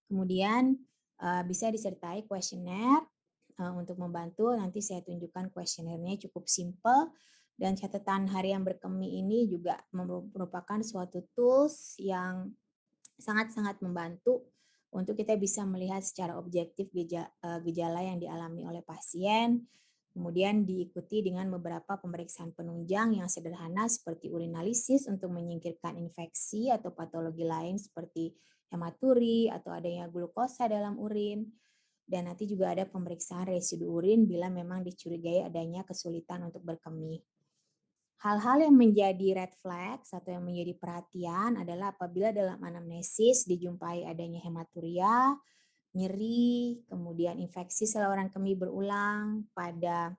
Kemudian 0.06 0.76
eh, 1.22 1.42
bisa 1.44 1.68
disertai 1.68 2.24
kuesioner 2.24 3.02
eh, 3.58 3.72
untuk 3.74 3.98
membantu. 4.00 4.54
Nanti 4.54 4.80
saya 4.80 5.02
tunjukkan 5.02 5.50
kuesionernya 5.52 6.16
cukup 6.28 6.46
simple 6.46 7.12
dan 7.56 7.72
catatan 7.72 8.28
harian 8.28 8.60
berkemi 8.60 9.16
ini 9.16 9.48
juga 9.48 9.80
merupakan 10.32 10.80
suatu 10.84 11.24
tools 11.32 11.96
yang 11.96 12.52
sangat-sangat 13.16 13.80
membantu 13.80 14.44
untuk 14.92 15.16
kita 15.16 15.34
bisa 15.40 15.64
melihat 15.64 16.04
secara 16.04 16.36
objektif 16.36 16.88
eh, 16.92 17.26
gejala 17.64 18.00
yang 18.04 18.20
dialami 18.20 18.64
oleh 18.68 18.84
pasien, 18.84 19.64
kemudian 20.16 20.64
diikuti 20.64 21.20
dengan 21.20 21.52
beberapa 21.52 22.00
pemeriksaan 22.00 22.56
penunjang 22.56 23.20
yang 23.20 23.28
sederhana 23.28 23.84
seperti 23.84 24.32
urinalisis 24.32 25.04
untuk 25.12 25.28
menyingkirkan 25.28 26.00
infeksi 26.00 26.72
atau 26.72 26.88
patologi 26.96 27.44
lain 27.44 27.76
seperti 27.76 28.32
hematuri 28.72 29.52
atau 29.52 29.76
adanya 29.76 30.08
glukosa 30.08 30.72
dalam 30.72 30.96
urin, 30.96 31.44
dan 32.08 32.32
nanti 32.32 32.48
juga 32.48 32.72
ada 32.72 32.88
pemeriksaan 32.88 33.52
residu 33.52 33.92
urin 33.92 34.24
bila 34.24 34.48
memang 34.48 34.80
dicurigai 34.80 35.44
adanya 35.44 35.84
kesulitan 35.84 36.48
untuk 36.48 36.64
berkemih. 36.64 37.20
Hal-hal 38.24 38.64
yang 38.64 38.72
menjadi 38.72 39.36
red 39.36 39.52
flag 39.60 40.00
atau 40.00 40.30
yang 40.32 40.40
menjadi 40.40 40.72
perhatian 40.80 41.60
adalah 41.60 41.92
apabila 41.92 42.32
dalam 42.32 42.56
anamnesis 42.64 43.44
dijumpai 43.44 44.08
adanya 44.08 44.40
hematuria, 44.40 45.36
nyeri, 45.96 46.84
kemudian 46.84 47.40
infeksi 47.40 47.88
saluran 47.88 48.28
kemih 48.28 48.60
berulang, 48.60 49.48
pada 49.56 50.12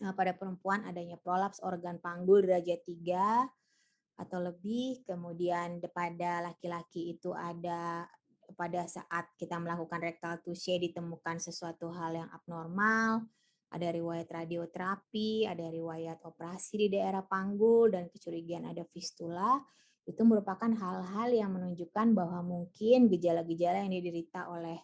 eh, 0.00 0.14
pada 0.16 0.32
perempuan 0.32 0.88
adanya 0.88 1.20
prolaps 1.20 1.60
organ 1.60 2.00
panggul 2.00 2.40
derajat 2.40 2.80
3 2.88 4.24
atau 4.24 4.38
lebih, 4.40 5.04
kemudian 5.04 5.84
pada 5.92 6.40
laki-laki 6.48 7.12
itu 7.18 7.36
ada 7.36 8.08
pada 8.56 8.84
saat 8.88 9.32
kita 9.36 9.56
melakukan 9.60 10.00
rectal 10.00 10.40
touche 10.40 10.76
ditemukan 10.80 11.40
sesuatu 11.40 11.90
hal 11.92 12.12
yang 12.12 12.30
abnormal, 12.32 13.24
ada 13.72 13.88
riwayat 13.90 14.28
radioterapi, 14.30 15.48
ada 15.50 15.66
riwayat 15.66 16.22
operasi 16.22 16.86
di 16.86 16.88
daerah 16.94 17.24
panggul, 17.24 17.90
dan 17.90 18.06
kecurigaan 18.12 18.70
ada 18.70 18.86
fistula, 18.92 19.58
itu 20.04 20.20
merupakan 20.22 20.68
hal-hal 20.68 21.28
yang 21.32 21.50
menunjukkan 21.56 22.12
bahwa 22.12 22.44
mungkin 22.44 23.08
gejala-gejala 23.08 23.88
yang 23.88 23.92
diderita 23.98 24.46
oleh 24.52 24.78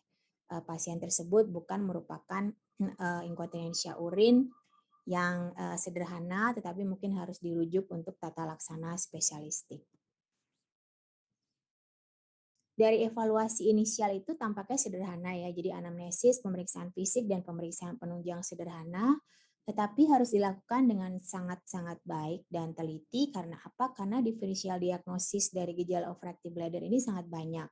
uh, 0.50 0.62
pasien 0.66 0.98
tersebut 0.98 1.46
bukan 1.48 1.86
merupakan 1.86 2.50
uh, 2.82 3.22
inkontinensia 3.24 3.96
urin 3.96 4.50
yang 5.08 5.50
uh, 5.56 5.74
sederhana, 5.80 6.52
tetapi 6.52 6.84
mungkin 6.84 7.16
harus 7.16 7.40
dirujuk 7.40 7.88
untuk 7.90 8.18
tata 8.20 8.46
laksana 8.46 8.94
spesialistik. 9.00 9.82
Dari 12.80 13.04
evaluasi 13.04 13.68
inisial 13.68 14.16
itu 14.16 14.32
tampaknya 14.40 14.80
sederhana 14.80 15.36
ya, 15.36 15.52
jadi 15.52 15.76
anamnesis, 15.76 16.40
pemeriksaan 16.40 16.88
fisik, 16.96 17.28
dan 17.28 17.44
pemeriksaan 17.44 18.00
penunjang 18.00 18.40
sederhana, 18.40 19.20
tetapi 19.68 20.08
harus 20.08 20.32
dilakukan 20.32 20.88
dengan 20.88 21.20
sangat-sangat 21.20 22.00
baik 22.08 22.48
dan 22.48 22.72
teliti 22.72 23.28
karena 23.28 23.60
apa? 23.60 23.92
Karena 23.92 24.24
diferensial 24.24 24.80
diagnosis 24.80 25.52
dari 25.52 25.76
gejala 25.76 26.08
overactive 26.08 26.56
bladder 26.56 26.80
ini 26.80 26.96
sangat 26.96 27.28
banyak. 27.28 27.68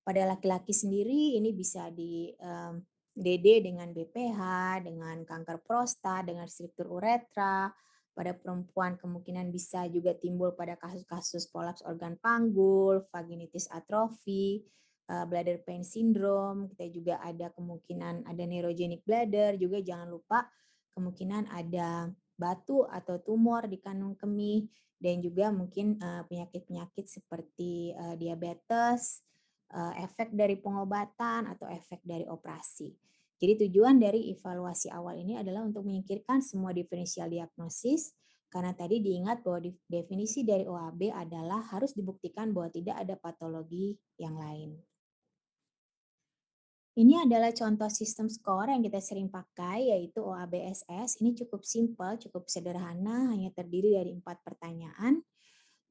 Pada 0.00 0.24
laki-laki 0.24 0.72
sendiri 0.72 1.36
ini 1.36 1.52
bisa 1.52 1.92
di 1.92 2.32
um, 2.40 2.80
DD 3.12 3.60
dengan 3.66 3.92
BPH, 3.92 4.40
dengan 4.86 5.22
kanker 5.28 5.60
prostat, 5.60 6.24
dengan 6.30 6.48
struktur 6.48 6.88
uretra, 6.88 7.68
pada 8.14 8.36
perempuan 8.36 8.98
kemungkinan 8.98 9.48
bisa 9.48 9.86
juga 9.88 10.12
timbul 10.12 10.52
pada 10.52 10.76
kasus-kasus 10.76 11.48
kolaps 11.48 11.80
organ 11.86 12.18
panggul, 12.18 13.06
vaginitis 13.08 13.70
atrofi, 13.70 14.60
bladder 15.08 15.62
pain 15.62 15.82
syndrome. 15.82 16.70
Kita 16.74 16.86
juga 16.90 17.14
ada 17.22 17.50
kemungkinan 17.54 18.26
ada 18.26 18.42
neurogenic 18.46 19.02
bladder. 19.06 19.58
Juga 19.58 19.82
jangan 19.82 20.10
lupa 20.10 20.46
kemungkinan 20.94 21.50
ada 21.50 22.10
batu 22.36 22.84
atau 22.88 23.20
tumor 23.20 23.66
di 23.66 23.78
kandung 23.80 24.16
kemih 24.16 24.68
dan 25.00 25.24
juga 25.24 25.48
mungkin 25.48 25.96
penyakit-penyakit 26.00 27.08
seperti 27.08 27.96
diabetes, 28.20 29.24
efek 29.74 30.34
dari 30.34 30.58
pengobatan 30.58 31.46
atau 31.46 31.70
efek 31.70 32.02
dari 32.02 32.26
operasi. 32.26 32.90
Jadi 33.40 33.66
tujuan 33.66 33.96
dari 33.96 34.28
evaluasi 34.36 34.92
awal 34.92 35.16
ini 35.16 35.40
adalah 35.40 35.64
untuk 35.64 35.88
menyingkirkan 35.88 36.44
semua 36.44 36.76
diferensial 36.76 37.30
diagnosis 37.32 38.12
karena 38.50 38.74
tadi 38.76 38.98
diingat 39.00 39.46
bahwa 39.46 39.70
definisi 39.86 40.42
dari 40.42 40.66
OAB 40.66 41.14
adalah 41.14 41.62
harus 41.70 41.94
dibuktikan 41.96 42.50
bahwa 42.50 42.68
tidak 42.68 42.98
ada 42.98 43.14
patologi 43.16 43.96
yang 44.18 44.36
lain. 44.36 44.76
Ini 47.00 47.24
adalah 47.24 47.54
contoh 47.54 47.88
sistem 47.88 48.28
skor 48.28 48.68
yang 48.68 48.84
kita 48.84 49.00
sering 49.00 49.32
pakai 49.32 49.88
yaitu 49.88 50.20
OABSS. 50.20 51.22
Ini 51.24 51.32
cukup 51.38 51.64
simpel, 51.64 52.20
cukup 52.20 52.50
sederhana, 52.50 53.30
hanya 53.32 53.48
terdiri 53.54 53.96
dari 53.96 54.12
empat 54.12 54.42
pertanyaan 54.44 55.22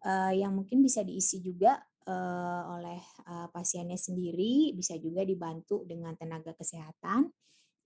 uh, 0.06 0.36
yang 0.36 0.54
mungkin 0.54 0.86
bisa 0.86 1.02
diisi 1.02 1.42
juga 1.42 1.82
uh, 2.10 2.62
oleh 2.74 3.00
uh, 3.30 3.48
pasiennya 3.54 3.96
sendiri, 3.96 4.74
bisa 4.74 4.98
juga 4.98 5.22
dibantu 5.22 5.86
dengan 5.86 6.18
tenaga 6.18 6.58
kesehatan. 6.58 7.30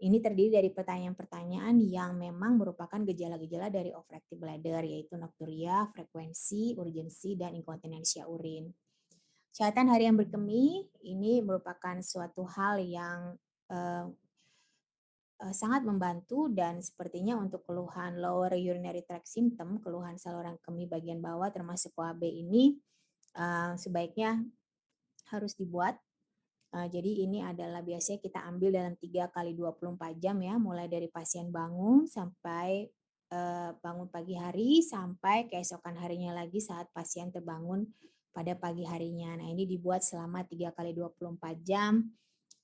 Ini 0.04 0.20
terdiri 0.20 0.60
dari 0.60 0.70
pertanyaan-pertanyaan 0.74 1.80
yang 1.80 2.20
memang 2.20 2.60
merupakan 2.60 3.00
gejala-gejala 3.08 3.72
dari 3.72 3.94
overactive 3.94 4.40
bladder, 4.42 4.84
yaitu 4.84 5.16
nokturia, 5.16 5.88
frekuensi, 5.96 6.76
urgensi, 6.76 7.40
dan 7.40 7.56
inkontinensia 7.56 8.28
urin. 8.28 8.68
Catatan 9.54 9.94
harian 9.94 10.18
berkemih 10.18 10.90
ini 11.06 11.46
merupakan 11.46 12.02
suatu 12.02 12.42
hal 12.42 12.82
yang 12.82 13.38
uh, 13.70 14.10
uh, 15.40 15.54
sangat 15.54 15.86
membantu 15.86 16.50
dan 16.50 16.82
sepertinya 16.82 17.38
untuk 17.38 17.62
keluhan 17.64 18.18
lower 18.18 18.58
urinary 18.58 19.06
tract 19.06 19.30
symptom, 19.30 19.78
keluhan 19.78 20.18
saluran 20.18 20.58
kemih 20.66 20.90
bagian 20.90 21.22
bawah 21.22 21.54
termasuk 21.54 21.94
OAB 21.94 22.26
ini 22.26 22.82
uh, 23.38 23.74
sebaiknya 23.78 24.42
harus 25.30 25.58
dibuat. 25.58 25.98
Uh, 26.74 26.90
jadi 26.90 27.30
ini 27.30 27.46
adalah 27.46 27.86
biasanya 27.86 28.18
kita 28.18 28.42
ambil 28.50 28.74
dalam 28.74 28.96
3 28.98 29.30
kali 29.30 29.54
24 29.54 30.18
jam 30.18 30.38
ya, 30.42 30.58
mulai 30.58 30.90
dari 30.90 31.06
pasien 31.06 31.54
bangun 31.54 32.10
sampai 32.10 32.90
uh, 33.30 33.78
bangun 33.78 34.10
pagi 34.10 34.34
hari 34.34 34.82
sampai 34.82 35.46
keesokan 35.50 35.98
harinya 36.02 36.34
lagi 36.34 36.58
saat 36.58 36.90
pasien 36.90 37.30
terbangun 37.30 37.86
pada 38.34 38.58
pagi 38.58 38.82
harinya. 38.90 39.38
Nah, 39.38 39.46
ini 39.46 39.70
dibuat 39.70 40.02
selama 40.02 40.42
3 40.42 40.74
kali 40.74 40.92
24 40.98 41.62
jam. 41.62 42.02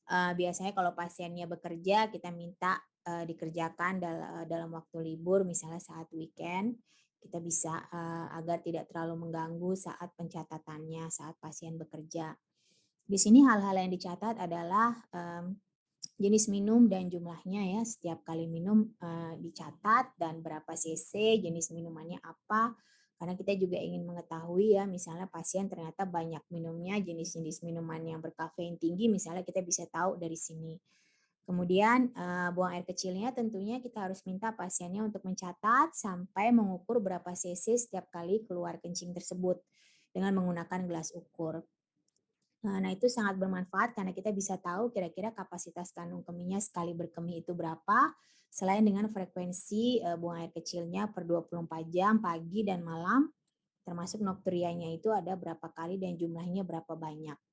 Biasanya 0.10 0.74
kalau 0.74 0.98
pasiennya 0.98 1.46
bekerja, 1.46 2.10
kita 2.10 2.34
minta 2.34 2.82
dikerjakan 3.06 4.02
dalam 4.50 4.74
waktu 4.74 5.06
libur, 5.06 5.46
misalnya 5.46 5.78
saat 5.78 6.10
weekend. 6.18 6.82
Kita 7.20 7.38
bisa 7.44 7.84
uh, 7.92 8.32
agar 8.40 8.64
tidak 8.64 8.88
terlalu 8.90 9.28
mengganggu 9.28 9.76
saat 9.76 10.10
pencatatannya 10.16 11.12
saat 11.12 11.36
pasien 11.38 11.76
bekerja. 11.76 12.34
Di 13.10 13.18
sini 13.18 13.44
hal-hal 13.44 13.76
yang 13.76 13.92
dicatat 13.92 14.38
adalah 14.38 14.96
um, 15.12 15.58
jenis 16.16 16.48
minum 16.48 16.88
dan 16.88 17.12
jumlahnya 17.12 17.80
ya. 17.80 17.82
Setiap 17.84 18.24
kali 18.24 18.48
minum 18.48 18.88
uh, 19.04 19.34
dicatat 19.38 20.16
dan 20.16 20.40
berapa 20.40 20.72
cc 20.74 21.44
jenis 21.44 21.76
minumannya 21.76 22.22
apa. 22.24 22.74
Karena 23.20 23.36
kita 23.36 23.52
juga 23.60 23.76
ingin 23.76 24.08
mengetahui 24.08 24.80
ya 24.80 24.88
misalnya 24.88 25.28
pasien 25.28 25.68
ternyata 25.68 26.08
banyak 26.08 26.40
minumnya 26.56 26.96
jenis-jenis 27.04 27.68
minuman 27.68 28.00
yang 28.00 28.24
berkafein 28.24 28.80
tinggi 28.80 29.12
misalnya 29.12 29.44
kita 29.44 29.60
bisa 29.60 29.84
tahu 29.92 30.16
dari 30.16 30.40
sini 30.40 30.72
Kemudian 31.50 32.14
uh, 32.14 32.54
buang 32.54 32.78
air 32.78 32.86
kecilnya 32.86 33.34
tentunya 33.34 33.82
kita 33.82 34.06
harus 34.06 34.22
minta 34.22 34.54
pasiennya 34.54 35.02
untuk 35.02 35.26
mencatat 35.26 35.98
sampai 35.98 36.54
mengukur 36.54 37.02
berapa 37.02 37.34
cc 37.34 37.90
setiap 37.90 38.06
kali 38.14 38.46
keluar 38.46 38.78
kencing 38.78 39.18
tersebut 39.18 39.58
dengan 40.14 40.38
menggunakan 40.38 40.86
gelas 40.86 41.10
ukur. 41.10 41.66
Nah, 42.70 42.78
nah 42.78 42.94
itu 42.94 43.10
sangat 43.10 43.42
bermanfaat 43.42 43.98
karena 43.98 44.14
kita 44.14 44.30
bisa 44.30 44.62
tahu 44.62 44.94
kira-kira 44.94 45.34
kapasitas 45.34 45.90
kandung 45.90 46.22
kemihnya 46.22 46.62
sekali 46.62 46.94
berkemih 46.94 47.42
itu 47.42 47.58
berapa, 47.58 48.14
selain 48.54 48.86
dengan 48.86 49.10
frekuensi 49.10 50.06
uh, 50.06 50.22
buang 50.22 50.46
air 50.46 50.54
kecilnya 50.54 51.10
per 51.10 51.26
24 51.26 51.66
jam 51.90 52.22
pagi 52.22 52.62
dan 52.62 52.86
malam, 52.86 53.26
termasuk 53.90 54.22
nokturianya 54.22 54.94
itu 54.94 55.10
ada 55.10 55.34
berapa 55.34 55.66
kali 55.74 55.98
dan 55.98 56.14
jumlahnya 56.14 56.62
berapa 56.62 56.94
banyak. 56.94 57.49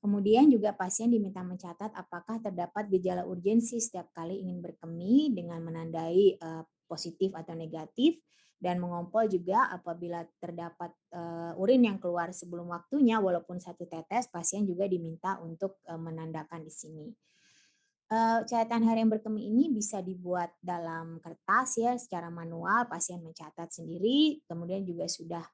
Kemudian 0.00 0.48
juga 0.48 0.72
pasien 0.72 1.12
diminta 1.12 1.44
mencatat 1.44 1.92
apakah 1.92 2.40
terdapat 2.40 2.88
gejala 2.88 3.28
urgensi 3.28 3.76
setiap 3.76 4.08
kali 4.16 4.40
ingin 4.40 4.64
berkemih 4.64 5.36
dengan 5.36 5.60
menandai 5.60 6.40
uh, 6.40 6.64
positif 6.88 7.36
atau 7.36 7.52
negatif 7.52 8.16
dan 8.56 8.80
mengompol 8.80 9.28
juga 9.28 9.68
apabila 9.68 10.24
terdapat 10.40 10.96
uh, 11.12 11.52
urin 11.60 11.84
yang 11.84 12.00
keluar 12.00 12.32
sebelum 12.32 12.72
waktunya 12.72 13.20
walaupun 13.20 13.60
satu 13.60 13.84
tetes 13.84 14.32
pasien 14.32 14.64
juga 14.64 14.88
diminta 14.88 15.36
untuk 15.44 15.84
uh, 15.84 16.00
menandakan 16.00 16.64
di 16.64 16.72
sini. 16.72 17.06
Uh, 18.10 18.40
catatan 18.48 18.88
harian 18.88 19.06
berkemih 19.06 19.52
ini 19.52 19.68
bisa 19.68 20.00
dibuat 20.00 20.56
dalam 20.64 21.20
kertas 21.20 21.76
ya 21.76 21.92
secara 22.00 22.32
manual 22.32 22.88
pasien 22.88 23.22
mencatat 23.22 23.70
sendiri 23.70 24.42
kemudian 24.50 24.82
juga 24.82 25.06
sudah 25.06 25.44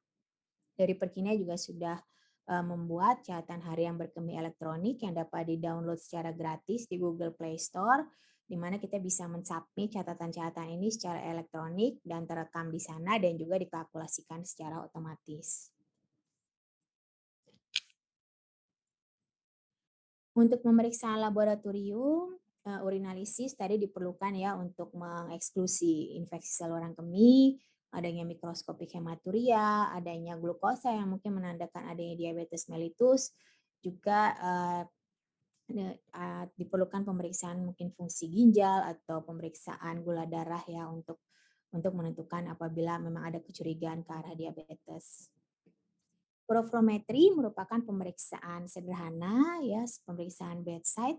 dari 0.72 0.96
perkina 0.96 1.36
juga 1.36 1.60
sudah 1.60 2.00
Eh, 2.00 2.15
membuat 2.46 3.26
catatan 3.26 3.58
harian 3.66 3.98
berkemih 3.98 4.38
elektronik 4.38 5.02
yang 5.02 5.18
dapat 5.18 5.50
di-download 5.50 5.98
secara 5.98 6.30
gratis 6.30 6.86
di 6.86 6.94
Google 6.94 7.34
Play 7.34 7.58
Store, 7.58 8.06
di 8.46 8.54
mana 8.54 8.78
kita 8.78 9.02
bisa 9.02 9.26
mensubmit 9.26 9.90
catatan-catatan 9.90 10.70
ini 10.78 10.86
secara 10.94 11.18
elektronik 11.26 11.98
dan 12.06 12.22
terekam 12.22 12.70
di 12.70 12.78
sana 12.78 13.18
dan 13.18 13.34
juga 13.34 13.58
dikalkulasikan 13.58 14.46
secara 14.46 14.78
otomatis. 14.86 15.74
Untuk 20.36 20.62
pemeriksaan 20.62 21.18
laboratorium, 21.18 22.36
uh, 22.68 22.80
urinalisis 22.86 23.56
tadi 23.56 23.80
diperlukan 23.80 24.36
ya 24.36 24.54
untuk 24.54 24.92
mengeksklusi 24.94 26.14
infeksi 26.14 26.52
saluran 26.60 26.92
kemih, 26.92 27.56
adanya 27.96 28.28
mikroskopik 28.28 28.92
hematuria, 28.92 29.88
adanya 29.96 30.36
glukosa 30.36 30.92
yang 30.92 31.16
mungkin 31.16 31.40
menandakan 31.40 31.88
adanya 31.88 32.12
diabetes 32.12 32.68
mellitus, 32.68 33.32
juga 33.80 34.36
uh, 34.36 34.84
diperlukan 36.54 37.02
pemeriksaan 37.02 37.64
mungkin 37.64 37.90
fungsi 37.90 38.30
ginjal 38.30 38.86
atau 38.86 39.24
pemeriksaan 39.24 40.04
gula 40.04 40.22
darah 40.28 40.62
ya 40.70 40.86
untuk 40.86 41.18
untuk 41.74 41.90
menentukan 41.90 42.46
apabila 42.54 43.02
memang 43.02 43.26
ada 43.34 43.42
kecurigaan 43.42 44.06
ke 44.06 44.12
arah 44.14 44.36
diabetes. 44.38 45.32
Profometri 46.46 47.34
merupakan 47.34 47.82
pemeriksaan 47.82 48.70
sederhana 48.70 49.58
ya, 49.66 49.82
pemeriksaan 50.06 50.62
bedside 50.62 51.18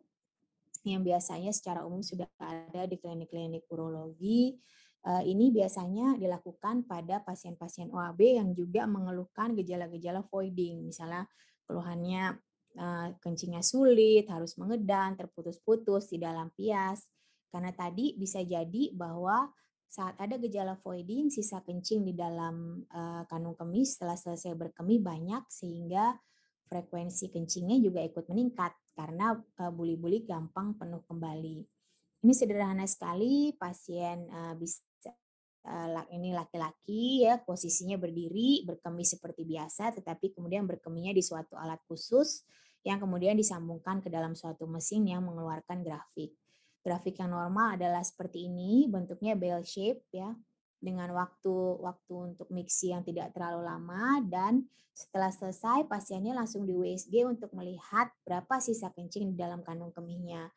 yang 0.88 1.04
biasanya 1.04 1.51
secara 1.51 1.84
umum 1.84 1.99
sudah 1.99 2.32
ada 2.39 2.88
di 2.88 2.95
klinik-klinik 2.95 3.67
urologi 3.67 4.56
Eh, 4.56 4.87
ini 5.05 5.55
biasanya 5.55 6.19
dilakukan 6.19 6.83
pada 6.83 7.23
pasien-pasien 7.23 7.88
OAB 7.95 8.19
yang 8.43 8.49
juga 8.51 8.83
mengeluhkan 8.83 9.55
gejala-gejala 9.55 10.25
voiding, 10.27 10.83
misalnya 10.83 11.23
keluhannya 11.63 12.36
eh, 12.75 13.07
kencingnya 13.23 13.63
sulit, 13.63 14.27
harus 14.27 14.60
mengedan, 14.60 15.15
terputus-putus 15.15 16.12
di 16.12 16.19
dalam 16.19 16.51
pias. 16.51 17.07
Karena 17.47 17.71
tadi 17.71 18.19
bisa 18.19 18.43
jadi 18.43 18.91
bahwa 18.91 19.47
saat 19.88 20.19
ada 20.19 20.36
gejala 20.36 20.75
voiding, 20.83 21.31
sisa 21.31 21.63
kencing 21.63 22.03
di 22.03 22.12
dalam 22.12 22.83
uh, 22.91 23.23
kandung 23.31 23.55
kemih 23.55 23.88
setelah 23.88 24.19
selesai 24.19 24.51
berkemih 24.51 24.99
banyak 24.99 25.47
sehingga 25.47 26.19
frekuensi 26.67 27.31
kencingnya 27.31 27.79
juga 27.79 28.03
ikut 28.03 28.27
meningkat 28.27 28.75
karena 28.91 29.39
buli-buli 29.71 30.27
gampang 30.27 30.75
penuh 30.75 30.99
kembali. 31.07 31.76
Ini 32.25 32.34
sederhana 32.34 32.86
sekali, 32.89 33.53
pasien 33.56 34.25
bisa 34.58 34.82
ini 36.15 36.32
laki-laki 36.32 37.27
ya 37.27 37.43
posisinya 37.43 37.99
berdiri 37.99 38.63
berkemih 38.63 39.03
seperti 39.03 39.43
biasa 39.43 39.91
tetapi 39.99 40.32
kemudian 40.32 40.63
berkemihnya 40.63 41.12
di 41.12 41.19
suatu 41.19 41.60
alat 41.60 41.84
khusus 41.91 42.47
yang 42.88 43.03
kemudian 43.03 43.36
disambungkan 43.36 43.99
ke 43.99 44.08
dalam 44.08 44.32
suatu 44.32 44.63
mesin 44.63 45.03
yang 45.03 45.27
mengeluarkan 45.27 45.84
grafik. 45.84 46.32
Grafik 46.88 47.19
yang 47.19 47.36
normal 47.36 47.75
adalah 47.75 47.99
seperti 47.99 48.47
ini, 48.47 48.88
bentuknya 48.88 49.36
bell 49.36 49.60
shape 49.60 50.08
ya, 50.15 50.32
dengan 50.80 51.12
waktu 51.12 51.51
waktu 51.84 52.13
untuk 52.15 52.47
mixi 52.47 52.95
yang 52.95 53.03
tidak 53.03 53.36
terlalu 53.36 53.67
lama 53.67 54.23
dan 54.23 54.63
setelah 54.95 55.27
selesai 55.36 55.84
pasiennya 55.91 56.32
langsung 56.32 56.63
di 56.63 56.71
USG 56.71 57.27
untuk 57.27 57.51
melihat 57.51 58.08
berapa 58.23 58.63
sisa 58.63 58.88
kencing 58.95 59.34
di 59.34 59.36
dalam 59.36 59.67
kandung 59.67 59.91
kemihnya. 59.91 60.47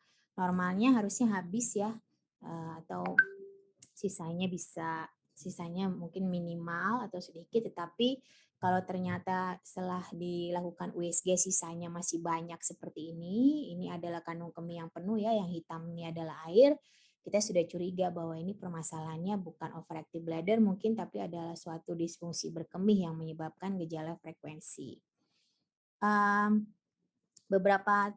Normalnya 0.41 0.97
harusnya 0.97 1.37
habis 1.37 1.77
ya 1.77 1.93
eh, 2.41 2.71
atau 2.81 3.05
sisanya 3.93 4.49
bisa 4.49 5.05
sisanya 5.37 5.85
mungkin 5.89 6.25
minimal 6.29 7.05
atau 7.05 7.21
sedikit 7.21 7.69
tetapi 7.69 8.17
kalau 8.61 8.77
ternyata 8.85 9.57
setelah 9.65 10.05
dilakukan 10.13 10.93
USG 10.93 11.33
sisanya 11.33 11.89
masih 11.89 12.21
banyak 12.21 12.61
seperti 12.61 13.09
ini, 13.09 13.73
ini 13.73 13.89
adalah 13.89 14.21
kandung 14.21 14.53
kemih 14.53 14.85
yang 14.85 14.89
penuh 14.93 15.17
ya, 15.17 15.33
yang 15.33 15.49
hitam 15.49 15.81
ini 15.89 16.13
adalah 16.13 16.45
air, 16.45 16.77
kita 17.25 17.41
sudah 17.41 17.65
curiga 17.65 18.13
bahwa 18.13 18.37
ini 18.37 18.53
permasalahannya 18.53 19.37
bukan 19.41 19.77
overactive 19.77 20.21
bladder 20.21 20.61
mungkin 20.61 20.93
tapi 20.93 21.25
adalah 21.25 21.57
suatu 21.57 21.97
disfungsi 21.97 22.53
berkemih 22.53 23.09
yang 23.09 23.17
menyebabkan 23.17 23.81
gejala 23.81 24.13
frekuensi. 24.21 24.97
Um, 26.01 26.69
beberapa 27.51 28.15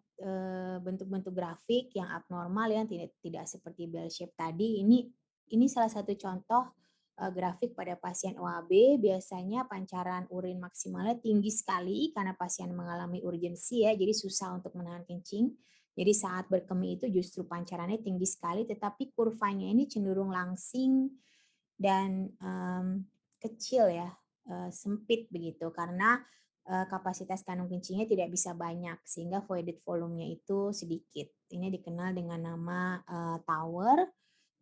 bentuk-bentuk 0.79 1.35
grafik 1.35 1.91
yang 1.91 2.07
abnormal 2.07 2.71
yang 2.71 2.87
tidak 2.87 3.19
tidak 3.19 3.51
seperti 3.51 3.91
bell 3.91 4.07
shape 4.07 4.31
tadi 4.39 4.79
ini 4.79 5.11
ini 5.51 5.67
salah 5.67 5.91
satu 5.91 6.15
contoh 6.15 6.71
uh, 7.21 7.31
grafik 7.31 7.77
pada 7.77 7.95
pasien 7.99 8.35
OAB. 8.39 8.99
Biasanya 9.03 9.67
pancaran 9.69 10.27
urin 10.31 10.59
maksimalnya 10.59 11.19
tinggi 11.21 11.51
sekali 11.53 12.11
karena 12.11 12.35
pasien 12.35 12.73
mengalami 12.73 13.21
urgensi 13.23 13.87
ya, 13.87 13.93
jadi 13.95 14.15
susah 14.15 14.57
untuk 14.57 14.75
menahan 14.79 15.07
kencing. 15.07 15.53
Jadi 15.95 16.11
saat 16.11 16.51
berkemih 16.51 16.99
itu 16.99 17.07
justru 17.07 17.47
pancarannya 17.47 18.03
tinggi 18.03 18.27
sekali, 18.27 18.67
tetapi 18.67 19.15
kurvanya 19.15 19.71
ini 19.71 19.87
cenderung 19.87 20.35
langsing 20.35 21.07
dan 21.79 22.35
um, 22.43 23.07
kecil 23.39 23.87
ya, 23.95 24.11
uh, 24.51 24.71
sempit 24.75 25.31
begitu 25.31 25.71
karena 25.71 26.19
uh, 26.69 26.87
kapasitas 26.89 27.45
kandung 27.45 27.69
kencingnya 27.69 28.09
tidak 28.09 28.33
bisa 28.33 28.57
banyak 28.57 28.97
sehingga 29.05 29.45
voided 29.45 29.81
volumenya 29.85 30.33
itu 30.33 30.73
sedikit. 30.73 31.29
Ini 31.53 31.69
dikenal 31.69 32.17
dengan 32.17 32.41
nama 32.41 33.01
uh, 33.05 33.39
tower 33.45 34.05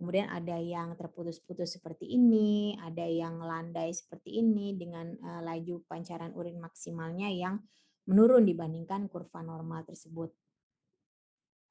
Kemudian 0.03 0.35
ada 0.35 0.59
yang 0.59 0.99
terputus-putus 0.99 1.79
seperti 1.79 2.11
ini, 2.19 2.75
ada 2.75 3.07
yang 3.07 3.39
landai 3.39 3.95
seperti 3.95 4.43
ini 4.43 4.75
dengan 4.75 5.15
uh, 5.15 5.47
laju 5.47 5.79
pancaran 5.87 6.35
urin 6.35 6.59
maksimalnya 6.59 7.31
yang 7.31 7.63
menurun 8.11 8.43
dibandingkan 8.43 9.07
kurva 9.07 9.47
normal 9.47 9.87
tersebut. 9.87 10.35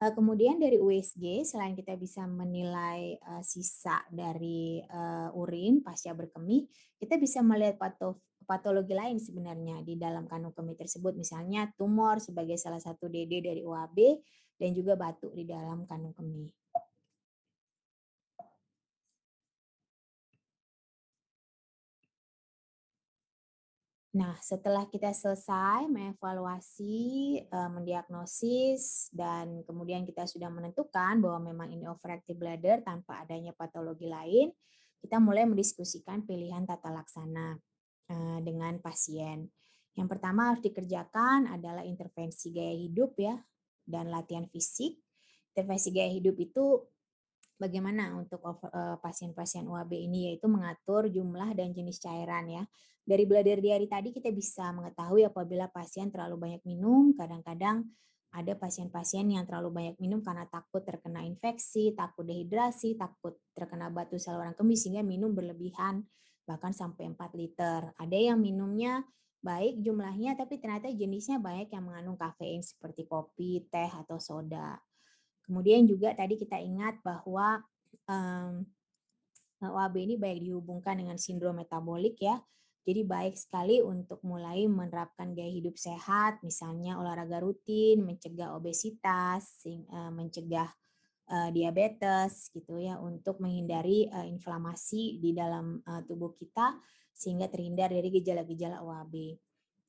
Kemudian 0.00 0.56
dari 0.56 0.80
USG, 0.80 1.44
selain 1.44 1.76
kita 1.76 1.94
bisa 1.94 2.26
menilai 2.26 3.22
sisa 3.46 4.02
dari 4.10 4.82
urin 5.38 5.78
pasca 5.78 6.10
berkemih, 6.10 6.66
kita 6.98 7.22
bisa 7.22 7.38
melihat 7.38 7.78
pato 7.78 8.18
patologi 8.44 8.92
lain 8.92 9.18
sebenarnya 9.18 9.80
di 9.86 9.94
dalam 9.98 10.28
kandung 10.30 10.54
kemih 10.54 10.76
tersebut, 10.78 11.16
misalnya 11.16 11.70
tumor 11.78 12.18
sebagai 12.18 12.58
salah 12.58 12.80
satu 12.82 13.08
DD 13.08 13.42
dari 13.42 13.62
UAB 13.62 13.98
dan 14.58 14.70
juga 14.76 14.94
batuk 14.94 15.34
di 15.34 15.42
dalam 15.48 15.88
kandung 15.88 16.14
kemih. 16.14 16.50
Nah, 24.12 24.36
setelah 24.44 24.84
kita 24.92 25.08
selesai 25.08 25.88
mengevaluasi, 25.88 27.00
uh, 27.48 27.72
mendiagnosis, 27.72 29.08
dan 29.08 29.64
kemudian 29.64 30.04
kita 30.04 30.28
sudah 30.28 30.52
menentukan 30.52 31.16
bahwa 31.16 31.48
memang 31.48 31.72
ini 31.72 31.88
overactive 31.88 32.36
bladder 32.36 32.84
tanpa 32.84 33.24
adanya 33.24 33.56
patologi 33.56 34.04
lain, 34.04 34.52
kita 35.00 35.16
mulai 35.16 35.48
mendiskusikan 35.48 36.28
pilihan 36.28 36.68
tata 36.68 36.92
laksana 36.92 37.56
dengan 38.44 38.76
pasien. 38.82 39.48
Yang 39.92 40.08
pertama 40.16 40.52
harus 40.52 40.64
dikerjakan 40.64 41.52
adalah 41.52 41.84
intervensi 41.84 42.48
gaya 42.52 42.72
hidup 42.72 43.12
ya 43.20 43.36
dan 43.84 44.08
latihan 44.08 44.48
fisik. 44.48 44.96
Intervensi 45.52 45.88
gaya 45.92 46.08
hidup 46.08 46.36
itu 46.40 46.80
bagaimana 47.60 48.16
untuk 48.16 48.40
uh, 48.40 48.96
pasien-pasien 48.98 49.68
UAB 49.68 49.92
ini 49.92 50.32
yaitu 50.32 50.48
mengatur 50.48 51.12
jumlah 51.12 51.52
dan 51.52 51.76
jenis 51.76 52.00
cairan 52.00 52.48
ya. 52.48 52.64
Dari 53.02 53.26
belajar 53.26 53.58
diary 53.58 53.90
tadi 53.90 54.14
kita 54.14 54.30
bisa 54.30 54.70
mengetahui 54.70 55.26
apabila 55.26 55.66
pasien 55.68 56.08
terlalu 56.08 56.38
banyak 56.38 56.62
minum, 56.62 57.12
kadang-kadang 57.18 57.84
ada 58.32 58.56
pasien-pasien 58.56 59.28
yang 59.28 59.44
terlalu 59.44 59.68
banyak 59.74 59.96
minum 60.00 60.24
karena 60.24 60.48
takut 60.48 60.80
terkena 60.80 61.20
infeksi, 61.20 61.92
takut 61.92 62.24
dehidrasi, 62.24 62.96
takut 62.96 63.36
terkena 63.52 63.92
batu 63.92 64.16
saluran 64.16 64.56
kemih 64.56 64.78
sehingga 64.78 65.04
minum 65.04 65.36
berlebihan 65.36 66.08
bahkan 66.44 66.74
sampai 66.74 67.10
4 67.10 67.38
liter. 67.38 67.80
Ada 67.98 68.18
yang 68.32 68.38
minumnya 68.38 69.02
baik 69.42 69.82
jumlahnya 69.82 70.38
tapi 70.38 70.62
ternyata 70.62 70.86
jenisnya 70.94 71.42
banyak 71.42 71.66
yang 71.74 71.82
mengandung 71.82 72.14
kafein 72.14 72.62
seperti 72.62 73.06
kopi, 73.10 73.66
teh 73.66 73.90
atau 73.90 74.22
soda. 74.22 74.78
Kemudian 75.42 75.82
juga 75.90 76.14
tadi 76.14 76.38
kita 76.38 76.62
ingat 76.62 77.02
bahwa 77.02 77.58
um, 78.06 78.62
OAB 79.62 79.94
ini 80.02 80.14
baik 80.18 80.42
dihubungkan 80.42 80.98
dengan 80.98 81.18
sindrom 81.18 81.58
metabolik 81.58 82.18
ya. 82.18 82.38
Jadi 82.82 83.06
baik 83.06 83.38
sekali 83.38 83.78
untuk 83.78 84.18
mulai 84.26 84.66
menerapkan 84.66 85.38
gaya 85.38 85.54
hidup 85.54 85.78
sehat, 85.78 86.42
misalnya 86.42 86.98
olahraga 86.98 87.38
rutin, 87.38 88.02
mencegah 88.02 88.58
obesitas, 88.58 89.62
eh, 89.70 90.10
mencegah 90.10 90.66
eh, 91.32 91.50
diabetes 91.50 92.52
gitu 92.52 92.76
ya, 92.76 93.00
untuk 93.00 93.40
menghindari 93.40 94.04
eh, 94.12 94.28
inflamasi 94.28 95.16
di 95.16 95.32
dalam 95.32 95.80
tubuh 96.04 96.36
kita 96.36 96.76
sehingga 97.12 97.48
terhindar 97.48 97.88
dari 97.88 98.12
gejala-gejala 98.12 98.84
OAB. 98.84 99.14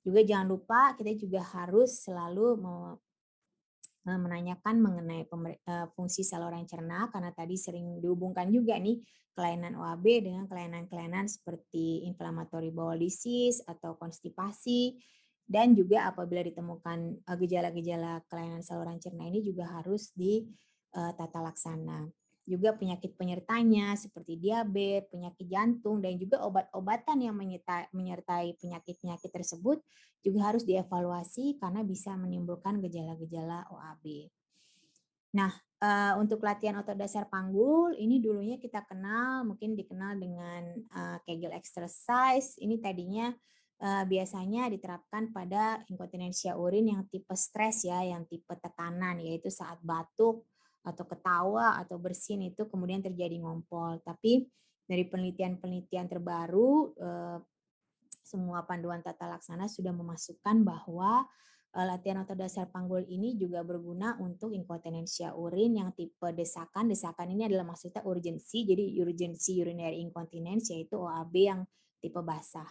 Juga 0.04 0.24
jangan 0.24 0.48
lupa 0.48 0.96
kita 0.96 1.16
juga 1.16 1.44
harus 1.44 2.04
selalu 2.04 2.60
menanyakan 4.04 4.84
mengenai 4.84 5.24
fungsi 5.96 6.28
saluran 6.28 6.68
cerna 6.68 7.08
karena 7.08 7.32
tadi 7.32 7.56
sering 7.56 8.04
dihubungkan 8.04 8.52
juga 8.52 8.76
nih 8.76 9.00
kelainan 9.32 9.80
OAB 9.80 10.06
dengan 10.22 10.46
kelainan-kelainan 10.46 11.26
seperti 11.26 12.06
inflammatory 12.06 12.70
bowel 12.70 13.00
disease 13.00 13.64
atau 13.66 13.98
konstipasi 13.98 15.00
dan 15.44 15.76
juga 15.76 16.08
apabila 16.08 16.40
ditemukan 16.46 17.26
gejala-gejala 17.28 18.24
kelainan 18.32 18.64
saluran 18.64 19.02
cerna 19.02 19.28
ini 19.28 19.44
juga 19.44 19.68
harus 19.68 20.14
eh, 20.94 21.42
laksana. 21.42 22.08
Juga 22.44 22.76
penyakit 22.76 23.16
penyertanya 23.16 23.96
seperti 23.96 24.36
diabetes, 24.36 25.08
penyakit 25.08 25.48
jantung 25.48 26.04
dan 26.04 26.20
juga 26.20 26.44
obat-obatan 26.44 27.24
yang 27.24 27.36
menyertai 27.96 28.60
penyakit-penyakit 28.60 29.32
tersebut 29.32 29.80
juga 30.20 30.52
harus 30.52 30.68
dievaluasi 30.68 31.56
karena 31.56 31.88
bisa 31.88 32.12
menimbulkan 32.20 32.84
gejala-gejala 32.84 33.64
OAB. 33.72 34.28
Nah, 35.40 35.56
uh, 35.82 36.14
untuk 36.20 36.44
latihan 36.44 36.84
otot 36.84 37.00
dasar 37.00 37.32
panggul 37.32 37.96
ini 37.96 38.20
dulunya 38.20 38.60
kita 38.60 38.84
kenal 38.92 39.48
mungkin 39.48 39.80
dikenal 39.80 40.20
dengan 40.20 40.64
uh, 40.94 41.18
Kegel 41.24 41.56
exercise. 41.56 42.60
Ini 42.60 42.80
tadinya 42.84 43.32
biasanya 43.84 44.72
diterapkan 44.72 45.36
pada 45.36 45.84
inkontinensia 45.92 46.56
urin 46.56 46.88
yang 46.88 47.04
tipe 47.12 47.36
stres 47.36 47.84
ya, 47.84 48.00
yang 48.00 48.24
tipe 48.32 48.56
tekanan 48.56 49.20
yaitu 49.20 49.52
saat 49.52 49.76
batuk 49.84 50.48
atau 50.84 51.08
ketawa 51.08 51.80
atau 51.80 51.96
bersin 51.98 52.44
itu 52.44 52.68
kemudian 52.68 53.00
terjadi 53.00 53.40
ngompol. 53.40 54.04
Tapi 54.04 54.48
dari 54.84 55.08
penelitian-penelitian 55.08 56.12
terbaru 56.12 56.92
semua 58.20 58.68
panduan 58.68 59.00
tata 59.00 59.32
laksana 59.32 59.72
sudah 59.72 59.96
memasukkan 59.96 60.64
bahwa 60.68 61.24
Eh, 61.74 61.90
latihan 61.90 62.22
otot 62.22 62.38
dasar 62.38 62.70
panggul 62.70 63.02
ini 63.10 63.34
juga 63.34 63.66
berguna 63.66 64.14
untuk 64.22 64.54
inkontinensia 64.54 65.34
urin 65.34 65.82
yang 65.82 65.90
tipe 65.98 66.30
desakan. 66.30 66.94
Desakan 66.94 67.34
ini 67.34 67.50
adalah 67.50 67.74
maksudnya 67.74 68.06
urgensi, 68.06 68.62
jadi 68.62 69.02
urgensi 69.02 69.58
urinary 69.58 69.98
incontinence 69.98 70.70
yaitu 70.70 71.02
OAB 71.02 71.34
yang 71.34 71.66
tipe 71.98 72.22
basah. 72.22 72.70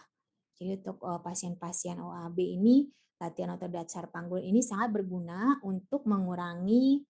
Jadi 0.55 0.79
untuk 0.79 1.03
eh, 1.03 1.19
pasien-pasien 1.19 1.99
OAB 1.99 2.37
ini 2.39 2.87
latihan 3.19 3.59
otot 3.59 3.67
dasar 3.67 4.07
panggul 4.07 4.39
ini 4.39 4.63
sangat 4.63 4.95
berguna 4.95 5.59
untuk 5.67 6.07
mengurangi 6.07 7.03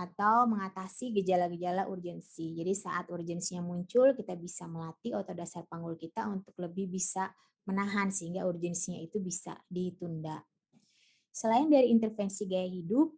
atau 0.00 0.48
mengatasi 0.48 1.12
gejala-gejala 1.12 1.84
urgensi. 1.84 2.56
Jadi 2.56 2.72
saat 2.72 3.12
urgensinya 3.12 3.60
muncul, 3.60 4.16
kita 4.16 4.32
bisa 4.40 4.64
melatih 4.64 5.20
otot 5.20 5.36
dasar 5.36 5.68
panggul 5.68 6.00
kita 6.00 6.24
untuk 6.24 6.56
lebih 6.56 6.88
bisa 6.88 7.28
menahan 7.68 8.08
sehingga 8.08 8.48
urgensinya 8.48 8.96
itu 8.96 9.20
bisa 9.20 9.60
ditunda. 9.68 10.40
Selain 11.28 11.68
dari 11.68 11.92
intervensi 11.92 12.48
gaya 12.48 12.66
hidup, 12.66 13.12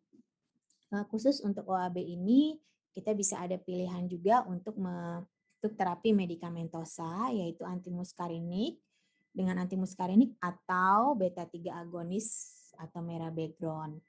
eh, 0.99 1.05
khusus 1.07 1.39
untuk 1.47 1.71
OAB 1.71 2.03
ini 2.03 2.59
kita 2.93 3.15
bisa 3.15 3.41
ada 3.41 3.57
pilihan 3.57 4.05
juga 4.11 4.45
untuk 4.45 4.77
untuk 4.77 5.73
terapi 5.79 6.11
medikamentosa 6.13 7.31
yaitu 7.33 7.63
antimuskarinik 7.63 8.83
dengan 9.33 9.63
antimuskarinik 9.63 10.37
atau 10.43 11.17
beta 11.17 11.49
3 11.49 11.73
agonis 11.81 12.53
atau 12.77 13.01
merah 13.01 13.33
background. 13.33 14.03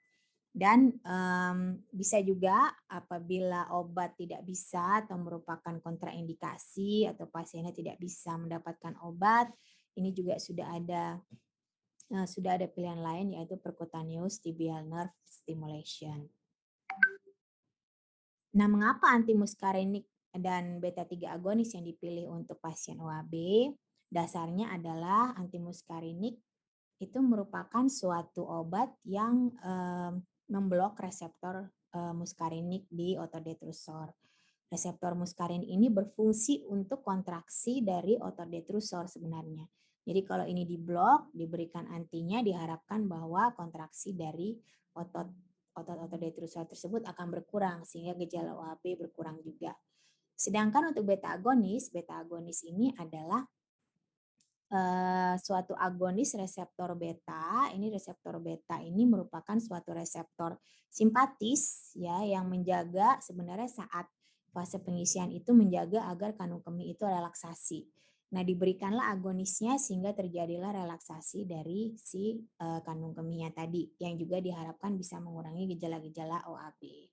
Dan 0.54 1.02
um, 1.02 1.82
bisa 1.89 2.22
juga 2.22 2.70
apabila 2.86 3.74
obat 3.74 4.13
tidak 4.13 4.46
bisa 4.46 5.02
atau 5.02 5.18
merupakan 5.18 5.74
kontraindikasi 5.82 7.10
atau 7.10 7.26
pasiennya 7.26 7.74
tidak 7.74 7.98
bisa 7.98 8.38
mendapatkan 8.38 8.94
obat, 9.02 9.50
ini 9.98 10.13
juga 10.13 10.38
sudah 10.38 10.78
ada 10.78 11.18
Nah, 12.13 12.30
sudah 12.30 12.62
ada 12.62 12.70
pilihan 12.70 13.02
lain 13.02 13.34
yaitu 13.34 13.58
percutaneous 13.58 14.38
tibial 14.38 14.86
nerve 14.86 15.13
stimulation. 15.26 16.30
Nah, 18.54 18.68
mengapa 18.70 19.10
antimuskarinik 19.10 20.06
dan 20.30 20.78
beta 20.78 21.10
3 21.10 21.34
agonis 21.34 21.74
yang 21.74 21.82
dipilih 21.82 22.30
untuk 22.30 22.62
pasien 22.62 23.02
OAB? 23.02 23.34
Dasarnya 24.13 24.70
adalah 24.78 25.34
antimuskarinik 25.42 26.38
itu 27.02 27.18
merupakan 27.18 27.89
suatu 27.89 28.46
obat 28.46 28.94
yang 29.10 29.50
eh, 29.58 30.13
memblok 30.50 31.00
reseptor 31.00 31.70
muskarinik 31.94 32.90
di 32.90 33.14
otot 33.16 33.44
detrusor. 33.46 34.10
Reseptor 34.68 35.14
muskarin 35.14 35.62
ini 35.62 35.94
berfungsi 35.94 36.66
untuk 36.66 37.06
kontraksi 37.06 37.86
dari 37.86 38.18
otot 38.18 38.50
detrusor 38.50 39.06
sebenarnya. 39.06 39.70
Jadi 40.04 40.22
kalau 40.26 40.44
ini 40.50 40.66
diblok, 40.66 41.30
diberikan 41.32 41.86
antinya, 41.94 42.42
diharapkan 42.42 43.06
bahwa 43.06 43.54
kontraksi 43.54 44.18
dari 44.18 44.58
otot 44.98 45.30
otot-otot 45.74 46.22
detrusor 46.22 46.70
tersebut 46.70 47.02
akan 47.02 47.34
berkurang 47.34 47.82
sehingga 47.82 48.14
gejala 48.14 48.54
OAB 48.54 48.94
berkurang 48.94 49.42
juga. 49.42 49.74
Sedangkan 50.38 50.94
untuk 50.94 51.06
beta 51.06 51.34
agonis, 51.34 51.90
beta 51.90 52.22
agonis 52.22 52.62
ini 52.66 52.94
adalah 52.94 53.42
uh, 54.74 55.38
suatu 55.38 55.78
agonis 55.78 56.34
reseptor 56.34 56.98
beta. 56.98 57.70
Ini 57.72 57.94
reseptor 57.94 58.42
beta 58.42 58.82
ini 58.82 59.06
merupakan 59.06 59.56
suatu 59.62 59.94
reseptor 59.94 60.58
simpatis 60.90 61.94
ya 61.98 62.22
yang 62.26 62.50
menjaga 62.50 63.22
sebenarnya 63.22 63.70
saat 63.70 64.10
fase 64.54 64.78
pengisian 64.82 65.34
itu 65.34 65.54
menjaga 65.54 66.10
agar 66.10 66.38
kandung 66.38 66.62
kemih 66.62 66.94
itu 66.94 67.06
relaksasi. 67.06 67.90
Nah, 68.34 68.42
diberikanlah 68.42 69.14
agonisnya 69.14 69.78
sehingga 69.78 70.10
terjadilah 70.18 70.74
relaksasi 70.74 71.46
dari 71.46 71.94
si 72.02 72.42
uh, 72.62 72.82
kandung 72.82 73.14
kemihnya 73.14 73.54
tadi 73.54 73.94
yang 74.02 74.18
juga 74.18 74.42
diharapkan 74.42 74.98
bisa 74.98 75.22
mengurangi 75.22 75.70
gejala-gejala 75.78 76.42
OAB. 76.50 77.12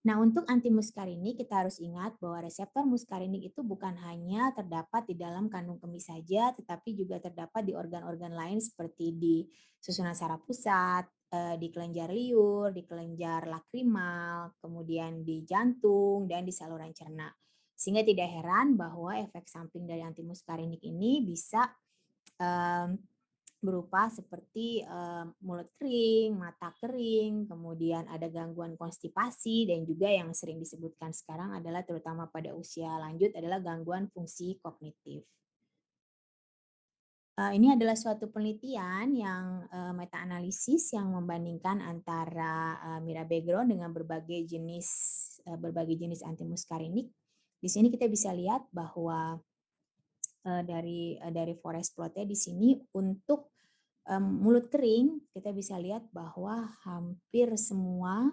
Nah, 0.00 0.16
untuk 0.16 0.48
anti 0.48 0.72
muskarinik 0.72 1.44
kita 1.44 1.60
harus 1.60 1.76
ingat 1.76 2.16
bahwa 2.24 2.48
reseptor 2.48 2.88
muskarinik 2.88 3.52
itu 3.52 3.60
bukan 3.60 3.92
hanya 4.00 4.48
terdapat 4.56 5.04
di 5.04 5.12
dalam 5.20 5.52
kandung 5.52 5.76
kemih 5.76 6.00
saja, 6.00 6.56
tetapi 6.56 6.96
juga 6.96 7.20
terdapat 7.20 7.68
di 7.68 7.76
organ-organ 7.76 8.32
lain 8.32 8.64
seperti 8.64 9.12
di 9.12 9.44
susunan 9.76 10.16
saraf 10.16 10.40
pusat, 10.48 11.04
eh, 11.28 11.60
di 11.60 11.68
kelenjar 11.68 12.08
liur, 12.08 12.72
di 12.72 12.88
kelenjar 12.88 13.44
lakrimal, 13.44 14.56
kemudian 14.64 15.20
di 15.20 15.44
jantung, 15.44 16.24
dan 16.24 16.48
di 16.48 16.52
saluran 16.56 16.96
cerna. 16.96 17.28
Sehingga 17.76 18.00
tidak 18.00 18.28
heran 18.28 18.80
bahwa 18.80 19.20
efek 19.20 19.52
samping 19.52 19.84
dari 19.84 20.00
antimuskarinik 20.00 20.80
ini 20.80 21.20
bisa 21.20 21.68
berupa 23.60 24.08
seperti 24.08 24.80
mulut 25.44 25.68
kering, 25.76 26.32
mata 26.32 26.72
kering, 26.80 27.44
kemudian 27.44 28.08
ada 28.08 28.24
gangguan 28.32 28.72
konstipasi 28.74 29.68
dan 29.68 29.84
juga 29.84 30.08
yang 30.08 30.32
sering 30.32 30.56
disebutkan 30.56 31.12
sekarang 31.12 31.52
adalah 31.52 31.84
terutama 31.84 32.24
pada 32.32 32.56
usia 32.56 32.88
lanjut 32.96 33.36
adalah 33.36 33.60
gangguan 33.60 34.08
fungsi 34.08 34.56
kognitif. 34.64 35.28
Ini 37.40 37.72
adalah 37.72 37.96
suatu 37.96 38.28
penelitian 38.28 39.16
yang 39.16 39.64
uh, 39.72 39.96
meta-analisis 39.96 40.92
yang 40.92 41.08
membandingkan 41.08 41.80
antara 41.80 42.76
uh, 42.84 43.00
mirabegron 43.00 43.64
dengan 43.64 43.88
berbagai 43.96 44.44
jenis 44.44 44.88
berbagai 45.40 45.96
jenis 45.96 46.20
antimuskarinik 46.20 47.08
Di 47.56 47.68
sini 47.72 47.88
kita 47.88 48.12
bisa 48.12 48.28
lihat 48.28 48.68
bahwa 48.68 49.40
dari 50.44 51.16
dari 51.20 51.52
forest 51.56 51.96
plotnya 51.96 52.28
di 52.28 52.36
sini 52.36 52.76
untuk 52.96 53.49
um, 54.10 54.42
mulut 54.42 54.66
kering 54.66 55.22
kita 55.30 55.54
bisa 55.54 55.78
lihat 55.78 56.10
bahwa 56.10 56.66
hampir 56.82 57.54
semua 57.54 58.26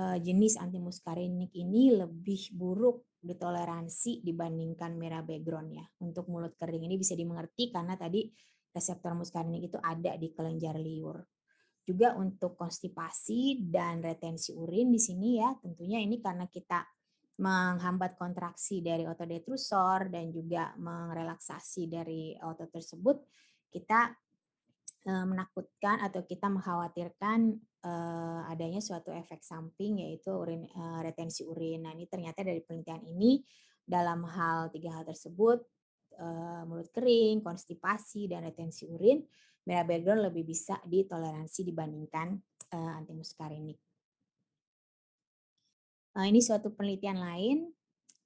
uh, 0.00 0.16
jenis 0.16 0.56
antimuskarinik 0.56 1.52
ini 1.52 1.92
lebih 1.92 2.56
buruk 2.56 3.04
ditoleransi 3.20 4.24
dibandingkan 4.24 4.96
merah 4.96 5.20
background 5.20 5.76
ya. 5.76 5.84
Untuk 6.00 6.30
mulut 6.32 6.56
kering 6.56 6.88
ini 6.88 6.96
bisa 6.96 7.12
dimengerti 7.12 7.68
karena 7.68 7.98
tadi 8.00 8.32
reseptor 8.72 9.12
muskarinik 9.12 9.68
itu 9.68 9.78
ada 9.82 10.16
di 10.16 10.32
kelenjar 10.32 10.80
liur. 10.80 11.20
Juga 11.88 12.12
untuk 12.20 12.52
konstipasi 12.52 13.64
dan 13.64 14.04
retensi 14.04 14.52
urin 14.52 14.92
di 14.92 15.00
sini 15.00 15.40
ya, 15.40 15.56
tentunya 15.56 15.98
ini 15.98 16.20
karena 16.20 16.44
kita 16.44 16.84
menghambat 17.38 18.18
kontraksi 18.18 18.84
dari 18.84 19.08
otot 19.08 19.24
detrusor 19.24 20.12
dan 20.12 20.28
juga 20.28 20.74
merelaksasi 20.76 21.88
dari 21.88 22.36
otot 22.36 22.68
tersebut, 22.68 23.24
kita 23.72 24.12
menakutkan 25.06 26.02
atau 26.02 26.26
kita 26.26 26.50
mengkhawatirkan 26.50 27.54
eh, 27.86 28.40
adanya 28.50 28.82
suatu 28.82 29.14
efek 29.14 29.40
samping 29.46 30.02
yaitu 30.02 30.34
urin 30.34 30.66
eh, 30.66 31.00
retensi 31.04 31.46
urin. 31.46 31.86
Nah, 31.86 31.92
ini 31.94 32.10
ternyata 32.10 32.42
dari 32.42 32.60
penelitian 32.64 33.04
ini 33.06 33.40
dalam 33.86 34.26
hal 34.26 34.68
tiga 34.74 35.00
hal 35.00 35.04
tersebut 35.08 35.64
mulut 36.66 36.90
kering, 36.90 37.46
konstipasi 37.46 38.26
dan 38.26 38.42
retensi 38.42 38.90
urin, 38.90 39.22
background 39.62 40.26
lebih 40.26 40.50
bisa 40.50 40.74
ditoleransi 40.82 41.62
dibandingkan 41.62 42.34
antimuskarinik. 42.74 43.78
Uh, 46.18 46.26
ini 46.26 46.42
suatu 46.42 46.74
penelitian 46.74 47.22
lain. 47.22 47.58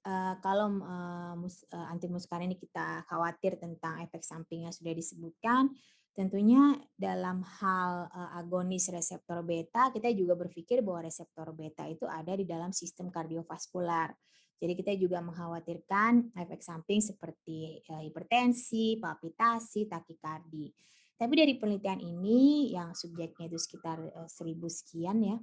Uh, 0.03 0.35
kalau 0.41 0.81
uh, 0.81 1.37
mus, 1.37 1.63
uh, 1.69 1.87
anti 1.93 2.09
ini 2.09 2.57
kita 2.57 3.05
khawatir 3.05 3.55
tentang 3.61 4.01
efek 4.03 4.25
samping 4.25 4.65
yang 4.65 4.73
sudah 4.73 4.91
disebutkan, 4.97 5.69
tentunya 6.13 6.77
dalam 6.93 7.41
hal 7.41 8.07
uh, 8.07 8.37
agonis 8.37 8.89
reseptor 8.93 9.41
beta, 9.41 9.89
kita 9.89 10.13
juga 10.13 10.37
berpikir 10.37 10.85
bahwa 10.85 11.09
reseptor 11.09 11.49
beta 11.57 11.89
itu 11.89 12.05
ada 12.05 12.37
di 12.37 12.45
dalam 12.45 12.69
sistem 12.69 13.09
kardiovaskular. 13.09 14.13
Jadi 14.61 14.73
kita 14.79 14.93
juga 14.95 15.19
mengkhawatirkan 15.19 16.37
efek 16.37 16.61
samping 16.61 17.01
seperti 17.01 17.81
uh, 17.89 17.99
hipertensi, 18.05 19.01
palpitasi, 19.01 19.89
takikardi. 19.89 20.69
Tapi 21.17 21.33
dari 21.33 21.53
penelitian 21.57 21.99
ini 21.99 22.71
yang 22.73 22.93
subjeknya 22.93 23.49
itu 23.49 23.57
sekitar 23.57 23.97
uh, 24.13 24.29
seribu 24.29 24.69
sekian 24.69 25.17
ya, 25.25 25.37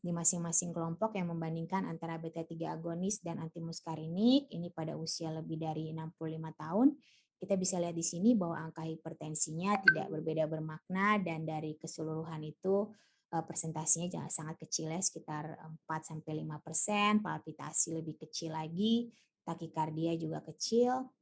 di 0.00 0.14
masing-masing 0.16 0.72
kelompok 0.72 1.12
yang 1.18 1.28
membandingkan 1.28 1.84
antara 1.84 2.16
beta 2.16 2.40
3 2.40 2.78
agonis 2.78 3.20
dan 3.20 3.36
antimuskarinik 3.42 4.48
ini 4.48 4.72
pada 4.72 4.96
usia 4.96 5.28
lebih 5.34 5.60
dari 5.60 5.92
65 5.92 6.16
tahun 6.56 6.88
kita 7.36 7.54
bisa 7.60 7.76
lihat 7.76 7.96
di 7.96 8.04
sini 8.04 8.32
bahwa 8.32 8.68
angka 8.68 8.84
hipertensinya 8.84 9.76
tidak 9.84 10.08
berbeda 10.08 10.48
bermakna 10.48 11.20
dan 11.20 11.44
dari 11.44 11.76
keseluruhan 11.76 12.40
itu 12.44 12.90
eh, 13.32 13.44
presentasinya 13.44 14.28
sangat 14.32 14.56
kecil 14.66 14.92
ya 14.92 15.00
sekitar 15.00 15.56
4 15.86 16.00
sampai 16.02 16.42
5 16.44 16.64
persen, 16.64 17.20
palpitasi 17.20 17.96
lebih 17.96 18.16
kecil 18.26 18.56
lagi, 18.56 19.12
takikardia 19.44 20.16
juga 20.16 20.42
kecil, 20.42 21.12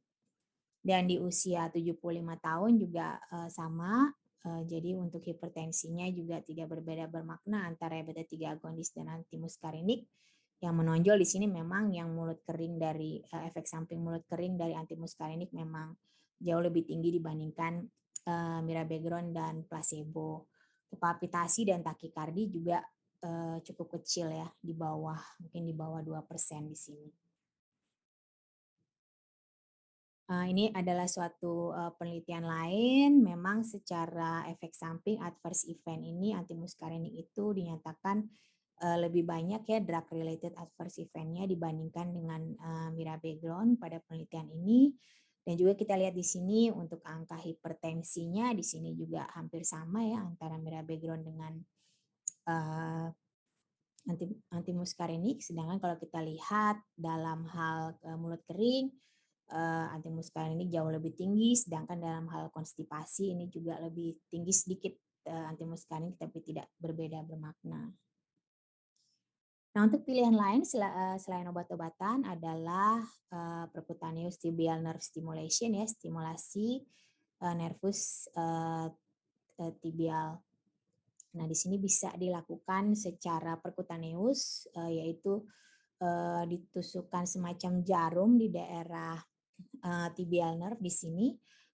dan 0.85 1.09
di 1.09 1.18
usia 1.18 1.68
75 1.68 1.98
tahun 2.38 2.72
juga 2.79 3.18
eh, 3.18 3.50
sama 3.50 4.11
Eh, 4.44 4.62
jadi 4.68 4.92
untuk 4.92 5.24
hipertensinya 5.24 6.05
juga 6.12 6.37
tidak 6.44 6.77
berbeda 6.77 7.09
bermakna 7.09 7.64
antara 7.64 7.96
beta 8.05 8.20
3 8.20 8.61
agonis 8.61 8.92
dan 8.92 9.09
antimuskarinik. 9.09 10.05
Yang 10.64 10.81
menonjol 10.81 11.16
di 11.20 11.29
sini 11.29 11.44
memang 11.44 11.92
yang 11.92 12.09
mulut 12.09 12.40
kering 12.40 12.81
dari 12.81 13.20
uh, 13.20 13.44
efek 13.44 13.68
samping 13.68 14.00
mulut 14.00 14.24
kering 14.24 14.57
dari 14.57 14.72
antimuskarinik 14.72 15.53
memang 15.53 15.92
jauh 16.40 16.64
lebih 16.64 16.88
tinggi 16.88 17.12
dibandingkan 17.20 17.85
uh, 18.24 18.64
mirabegrone 18.64 19.29
dan 19.37 19.68
placebo. 19.68 20.48
Palpitasi 20.94 21.68
dan 21.68 21.85
takikardi 21.85 22.48
juga 22.48 22.81
uh, 23.27 23.61
cukup 23.61 24.00
kecil 24.00 24.33
ya 24.33 24.48
di 24.57 24.72
bawah 24.72 25.20
mungkin 25.44 25.68
di 25.68 25.74
bawah 25.77 26.00
2% 26.00 26.72
di 26.72 26.79
sini. 26.79 27.11
Ini 30.24 30.72
adalah 30.72 31.05
suatu 31.05 31.68
penelitian 32.00 32.48
lain. 32.48 33.20
Memang 33.20 33.61
secara 33.61 34.48
efek 34.48 34.72
samping 34.72 35.20
adverse 35.20 35.68
event 35.68 36.00
ini 36.00 36.33
antimuskarinik 36.33 37.12
itu 37.12 37.53
dinyatakan 37.53 38.24
uh, 38.85 38.99
lebih 39.01 39.25
banyak 39.25 39.64
ya 39.64 39.79
drug 39.81 40.05
related 40.12 40.53
adverse 40.61 41.01
eventnya 41.01 41.49
dibandingkan 41.49 42.12
dengan 42.12 42.42
uh, 42.61 42.88
mirabegrone 42.92 43.81
pada 43.81 44.05
penelitian 44.05 44.53
ini. 44.53 44.92
Dan 45.44 45.61
juga 45.61 45.77
kita 45.77 45.92
lihat 46.01 46.16
di 46.16 46.25
sini 46.25 46.73
untuk 46.73 47.05
angka 47.05 47.37
hipertensinya 47.37 48.57
di 48.57 48.64
sini 48.64 48.97
juga 48.97 49.29
hampir 49.37 49.61
sama 49.61 50.01
ya 50.01 50.25
antara 50.25 50.57
mirabegrone 50.57 51.20
dengan 51.20 51.53
uh, 52.49 53.09
anti 54.09 54.25
antimuskarinik. 54.53 55.44
Sedangkan 55.44 55.81
kalau 55.81 55.97
kita 56.01 56.25
lihat 56.25 56.81
dalam 56.97 57.44
hal 57.53 57.92
uh, 58.09 58.16
mulut 58.16 58.40
kering 58.49 58.88
uh, 59.53 59.92
anti 59.92 60.09
ini 60.09 60.64
jauh 60.73 60.88
lebih 60.88 61.12
tinggi, 61.12 61.53
sedangkan 61.61 62.01
dalam 62.01 62.25
hal 62.33 62.49
konstipasi 62.49 63.37
ini 63.37 63.53
juga 63.53 63.77
lebih 63.85 64.16
tinggi 64.33 64.53
sedikit 64.53 64.97
uh, 65.29 65.53
anti 65.53 65.64
tapi 66.16 66.38
tidak 66.40 66.73
berbeda 66.81 67.20
bermakna. 67.20 67.92
Nah, 69.75 69.91
untuk 69.91 70.07
pilihan 70.07 70.31
lain 70.31 70.63
eh, 70.63 71.19
selain 71.19 71.51
obat-obatan 71.51 72.23
adalah 72.23 73.03
uh, 73.35 73.67
percutaneous 73.75 74.39
tibial 74.39 74.79
nerve 74.79 75.03
stimulation 75.03 75.75
ya, 75.75 75.83
stimulasi 75.83 76.79
uh, 77.43 77.55
nervus 77.59 78.31
uh, 78.39 78.87
tibial. 79.83 80.39
Nah, 81.35 81.47
di 81.51 81.59
sini 81.59 81.83
bisa 81.83 82.15
dilakukan 82.15 82.95
secara 82.95 83.59
percutaneous 83.59 84.71
yaitu 84.91 85.43
ditusukkan 86.51 87.25
semacam 87.25 87.81
jarum 87.81 88.37
di 88.37 88.51
daerah 88.51 89.17
uh, 89.83 90.09
tibial 90.13 90.59
nerve 90.59 90.83
di 90.83 90.93
sini 90.93 91.27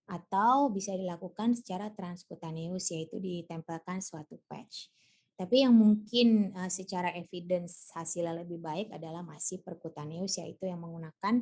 atau 0.07 0.69
bisa 0.71 0.95
dilakukan 0.95 1.57
secara 1.57 1.91
transkutaneus 1.91 2.95
yaitu 2.95 3.17
ditempelkan 3.19 3.99
suatu 4.05 4.39
patch. 4.47 4.93
Tapi 5.41 5.65
yang 5.65 5.73
mungkin 5.73 6.53
uh, 6.53 6.69
secara 6.69 7.17
evidence 7.17 7.89
hasilnya 7.97 8.45
lebih 8.45 8.61
baik 8.61 8.93
adalah 8.93 9.25
masih 9.25 9.65
perkutaneus 9.65 10.37
yaitu 10.37 10.69
yang 10.69 10.85
menggunakan 10.85 11.41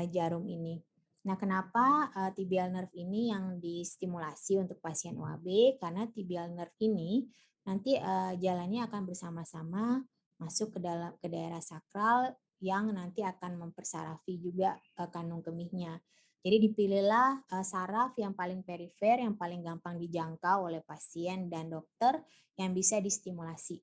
uh, 0.00 0.06
jarum 0.08 0.48
ini. 0.48 0.80
Nah, 1.28 1.36
kenapa 1.36 2.08
uh, 2.16 2.32
tibial 2.32 2.72
nerve 2.72 2.96
ini 2.96 3.28
yang 3.28 3.60
distimulasi 3.60 4.64
untuk 4.64 4.80
pasien 4.80 5.20
OAB? 5.20 5.76
Karena 5.76 6.08
tibial 6.08 6.56
nerve 6.56 6.76
ini 6.80 7.28
nanti 7.64 7.96
jalannya 8.44 8.84
akan 8.84 9.08
bersama-sama 9.08 9.96
masuk 10.36 10.76
ke 10.76 10.78
dalam 10.84 11.16
ke 11.16 11.32
daerah 11.32 11.64
sakral 11.64 12.36
yang 12.64 12.92
nanti 12.92 13.20
akan 13.20 13.60
mempersarafi 13.60 14.40
juga 14.40 14.80
uh, 14.96 15.08
kandung 15.12 15.44
kemihnya. 15.44 16.00
Jadi 16.44 16.60
dipilihlah 16.68 17.48
uh, 17.56 17.64
saraf 17.64 18.12
yang 18.20 18.36
paling 18.36 18.60
perifer, 18.60 19.16
yang 19.16 19.32
paling 19.32 19.64
gampang 19.64 19.96
dijangkau 19.96 20.68
oleh 20.68 20.84
pasien 20.84 21.48
dan 21.48 21.72
dokter 21.72 22.20
yang 22.60 22.76
bisa 22.76 23.00
distimulasi. 23.00 23.80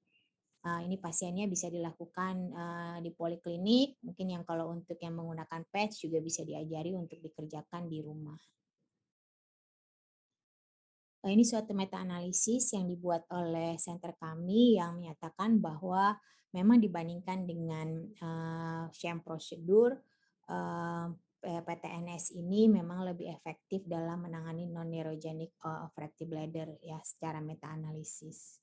Uh, 0.62 0.86
ini 0.86 1.02
pasiennya 1.02 1.50
bisa 1.50 1.74
dilakukan 1.74 2.54
uh, 2.54 2.98
di 3.02 3.10
poliklinik, 3.18 3.98
mungkin 4.06 4.38
yang 4.38 4.44
kalau 4.46 4.70
untuk 4.70 4.94
yang 5.02 5.18
menggunakan 5.18 5.66
patch 5.74 6.06
juga 6.06 6.22
bisa 6.22 6.46
diajari 6.46 6.94
untuk 6.94 7.18
dikerjakan 7.18 7.90
di 7.90 7.98
rumah. 8.06 8.38
Ini 11.26 11.42
suatu 11.42 11.74
meta-analisis 11.74 12.78
yang 12.78 12.86
dibuat 12.86 13.26
oleh 13.34 13.74
center 13.82 14.14
kami 14.22 14.78
yang 14.78 15.02
menyatakan 15.02 15.58
bahwa 15.58 16.14
memang 16.54 16.78
dibandingkan 16.78 17.46
dengan 17.50 17.88
uh, 18.22 18.86
sham 18.94 19.26
prosedur, 19.26 19.98
PTNS 21.42 22.38
ini 22.38 22.70
memang 22.70 23.02
lebih 23.02 23.34
efektif 23.34 23.82
dalam 23.90 24.30
menangani 24.30 24.70
non-neurogenic 24.70 25.58
uh, 25.66 25.90
obstructive 25.90 26.30
bladder 26.30 26.78
ya 26.86 27.02
secara 27.02 27.42
meta-analisis. 27.42 28.62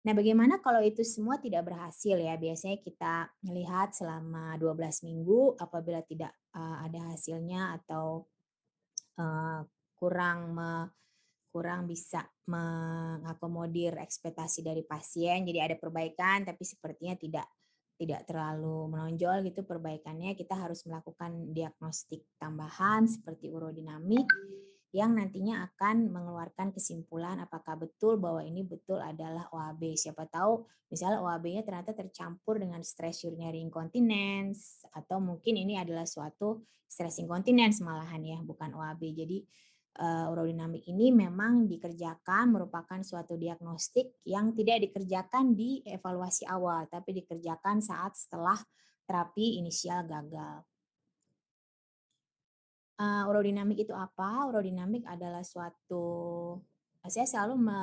Nah, 0.00 0.16
bagaimana 0.16 0.58
kalau 0.64 0.80
itu 0.80 1.04
semua 1.04 1.36
tidak 1.36 1.68
berhasil 1.70 2.16
ya? 2.16 2.34
Biasanya 2.34 2.80
kita 2.80 3.28
melihat 3.44 3.92
selama 3.92 4.56
12 4.56 5.06
minggu 5.06 5.60
apabila 5.60 6.00
tidak 6.02 6.32
uh, 6.56 6.80
ada 6.80 7.12
hasilnya 7.12 7.78
atau 7.78 8.24
uh, 9.20 9.60
kurang 10.00 10.56
me, 10.56 10.88
kurang 11.52 11.84
bisa 11.84 12.24
mengakomodir 12.48 14.00
ekspektasi 14.00 14.64
dari 14.64 14.80
pasien. 14.88 15.44
Jadi 15.44 15.58
ada 15.60 15.76
perbaikan 15.76 16.48
tapi 16.48 16.64
sepertinya 16.64 17.14
tidak 17.20 17.46
tidak 18.00 18.24
terlalu 18.24 18.88
menonjol 18.88 19.44
gitu 19.44 19.60
perbaikannya. 19.68 20.32
Kita 20.32 20.56
harus 20.56 20.88
melakukan 20.88 21.52
diagnostik 21.52 22.24
tambahan 22.40 23.04
seperti 23.04 23.52
urodinamik 23.52 24.24
yang 24.90 25.14
nantinya 25.14 25.68
akan 25.70 26.10
mengeluarkan 26.10 26.74
kesimpulan 26.74 27.38
apakah 27.38 27.78
betul 27.78 28.16
bahwa 28.16 28.40
ini 28.40 28.64
betul 28.64 28.98
adalah 28.98 29.46
OAB. 29.52 29.94
Siapa 29.94 30.26
tahu 30.26 30.66
misalnya 30.88 31.22
OAB-nya 31.22 31.62
ternyata 31.62 31.94
tercampur 31.94 32.58
dengan 32.58 32.82
stress 32.82 33.22
urinary 33.28 33.62
incontinence 33.62 34.82
atau 34.90 35.22
mungkin 35.22 35.60
ini 35.60 35.78
adalah 35.78 36.08
suatu 36.08 36.64
stress 36.90 37.22
incontinence 37.22 37.78
malahan 37.84 38.24
ya, 38.24 38.38
bukan 38.42 38.74
OAB. 38.74 39.02
Jadi 39.14 39.38
uh, 39.98 40.30
urodinamik 40.30 40.86
ini 40.86 41.10
memang 41.10 41.66
dikerjakan 41.66 42.54
merupakan 42.54 43.00
suatu 43.02 43.34
diagnostik 43.34 44.22
yang 44.22 44.54
tidak 44.54 44.86
dikerjakan 44.86 45.58
di 45.58 45.82
evaluasi 45.82 46.46
awal, 46.46 46.86
tapi 46.86 47.24
dikerjakan 47.24 47.82
saat 47.82 48.14
setelah 48.14 48.58
terapi 49.08 49.58
inisial 49.58 50.06
gagal. 50.06 50.62
Uh, 53.00 53.24
urodinamik 53.32 53.80
itu 53.82 53.96
apa? 53.96 54.44
Urodinamik 54.46 55.08
adalah 55.08 55.40
suatu 55.40 56.04
saya 57.08 57.24
selalu 57.24 57.54
me, 57.56 57.80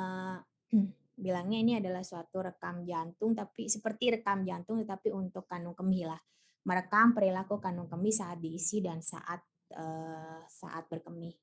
bilangnya 1.24 1.58
ini 1.58 1.72
adalah 1.82 2.06
suatu 2.06 2.38
rekam 2.38 2.86
jantung 2.86 3.34
tapi 3.34 3.66
seperti 3.66 4.14
rekam 4.14 4.46
jantung 4.46 4.78
tetapi 4.78 5.10
untuk 5.10 5.50
kandung 5.50 5.74
kemih 5.74 6.06
lah. 6.06 6.20
Merekam 6.62 7.18
perilaku 7.18 7.58
kandung 7.58 7.90
kemih 7.90 8.14
saat 8.14 8.38
diisi 8.38 8.78
dan 8.78 9.02
saat 9.02 9.42
uh, 9.74 10.38
saat 10.46 10.86
berkemih. 10.86 11.34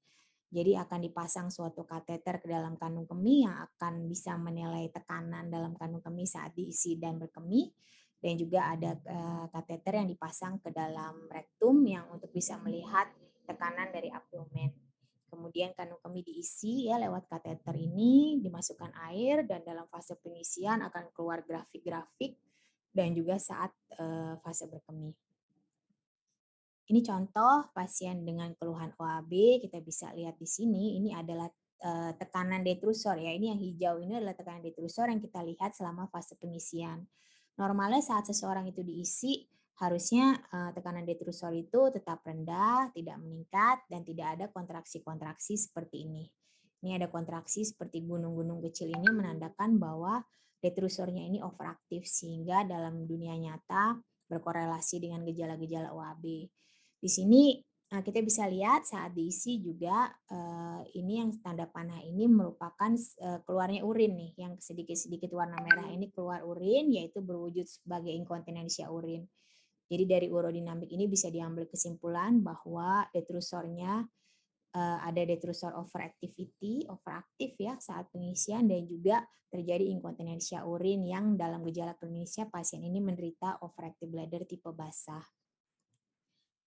Jadi 0.55 0.71
akan 0.79 0.99
dipasang 1.03 1.51
suatu 1.51 1.83
kateter 1.83 2.39
ke 2.39 2.47
dalam 2.47 2.79
kandung 2.79 3.03
kemih 3.03 3.43
yang 3.43 3.59
akan 3.67 4.07
bisa 4.07 4.39
menilai 4.39 4.87
tekanan 4.87 5.51
dalam 5.51 5.75
kandung 5.75 5.99
kemih 5.99 6.23
saat 6.23 6.55
diisi 6.55 6.95
dan 6.95 7.19
berkemih 7.19 7.75
dan 8.23 8.39
juga 8.39 8.71
ada 8.71 8.95
uh, 8.95 9.45
kateter 9.51 9.99
yang 9.99 10.07
dipasang 10.07 10.63
ke 10.63 10.71
dalam 10.71 11.27
rektum 11.27 11.83
yang 11.83 12.07
untuk 12.07 12.31
bisa 12.31 12.55
melihat 12.63 13.11
tekanan 13.43 13.91
dari 13.91 14.07
abdomen. 14.07 14.71
Kemudian 15.27 15.75
kandung 15.75 15.99
kemih 15.99 16.23
diisi 16.23 16.87
ya 16.87 16.95
lewat 17.03 17.27
kateter 17.27 17.75
ini, 17.75 18.39
dimasukkan 18.39 18.95
air 19.11 19.43
dan 19.43 19.59
dalam 19.67 19.83
fase 19.91 20.15
pengisian 20.15 20.79
akan 20.87 21.11
keluar 21.11 21.43
grafik-grafik 21.43 22.39
dan 22.95 23.11
juga 23.11 23.35
saat 23.35 23.75
uh, 23.99 24.39
fase 24.39 24.71
berkemih. 24.71 25.11
Ini 26.85 27.01
contoh 27.01 27.73
pasien 27.73 28.21
dengan 28.21 28.53
keluhan 28.53 28.93
OAB, 28.93 29.57
kita 29.65 29.81
bisa 29.81 30.13
lihat 30.13 30.37
di 30.37 30.45
sini, 30.45 31.01
ini 31.01 31.17
adalah 31.17 31.49
tekanan 32.17 32.61
detrusor 32.61 33.17
ya. 33.17 33.33
Ini 33.33 33.53
yang 33.53 33.61
hijau 33.61 33.95
ini 34.01 34.21
adalah 34.21 34.37
tekanan 34.37 34.61
detrusor 34.61 35.09
yang 35.09 35.17
kita 35.21 35.41
lihat 35.41 35.73
selama 35.73 36.05
fase 36.13 36.37
pengisian. 36.37 37.05
Normalnya 37.57 38.05
saat 38.05 38.29
seseorang 38.29 38.69
itu 38.69 38.85
diisi, 38.85 39.49
harusnya 39.81 40.37
tekanan 40.77 41.09
detrusor 41.09 41.57
itu 41.57 41.89
tetap 41.89 42.21
rendah, 42.21 42.93
tidak 42.93 43.17
meningkat, 43.17 43.81
dan 43.89 44.05
tidak 44.05 44.27
ada 44.37 44.45
kontraksi-kontraksi 44.53 45.57
seperti 45.57 46.05
ini. 46.05 46.25
Ini 46.85 47.01
ada 47.01 47.09
kontraksi 47.09 47.65
seperti 47.65 48.05
gunung-gunung 48.05 48.61
kecil 48.61 48.93
ini 48.93 49.09
menandakan 49.09 49.81
bahwa 49.81 50.21
detrusornya 50.61 51.25
ini 51.25 51.41
overaktif 51.41 52.05
sehingga 52.05 52.61
dalam 52.61 53.09
dunia 53.09 53.33
nyata 53.37 53.97
berkorelasi 54.29 55.01
dengan 55.01 55.25
gejala-gejala 55.25 55.89
OAB. 55.93 56.25
Di 57.05 57.11
sini 57.13 57.53
kita 57.85 58.17
bisa 58.25 58.49
lihat 58.49 58.89
saat 58.89 59.13
diisi 59.13 59.61
juga 59.61 60.09
ini 60.97 61.21
yang 61.21 61.37
tanda 61.37 61.69
panah 61.69 62.01
ini 62.01 62.25
merupakan 62.25 62.89
keluarnya 63.45 63.85
urin 63.85 64.17
nih 64.17 64.31
yang 64.41 64.57
sedikit-sedikit 64.57 65.29
warna 65.37 65.61
merah 65.61 65.85
ini 65.93 66.09
keluar 66.09 66.41
urin 66.41 66.89
yaitu 66.89 67.21
berwujud 67.21 67.69
sebagai 67.69 68.09
inkontinensia 68.09 68.89
urin. 68.89 69.21
Jadi 69.85 70.03
dari 70.09 70.27
urodinamik 70.33 70.89
ini 70.89 71.05
bisa 71.05 71.29
diambil 71.29 71.69
kesimpulan 71.69 72.41
bahwa 72.41 73.05
detrusornya 73.13 74.01
ada 75.05 75.21
detrusor 75.29 75.77
overactivity, 75.77 76.89
overaktif 76.89 77.53
ya 77.61 77.77
saat 77.77 78.09
pengisian 78.09 78.65
dan 78.65 78.81
juga 78.89 79.21
terjadi 79.53 79.93
inkontinensia 79.93 80.65
urin 80.65 81.05
yang 81.05 81.37
dalam 81.37 81.61
gejala 81.69 81.93
klinisnya 82.01 82.49
pasien 82.49 82.81
ini 82.81 82.97
menderita 82.97 83.61
overactive 83.61 84.09
bladder 84.09 84.41
tipe 84.49 84.73
basah. 84.73 85.21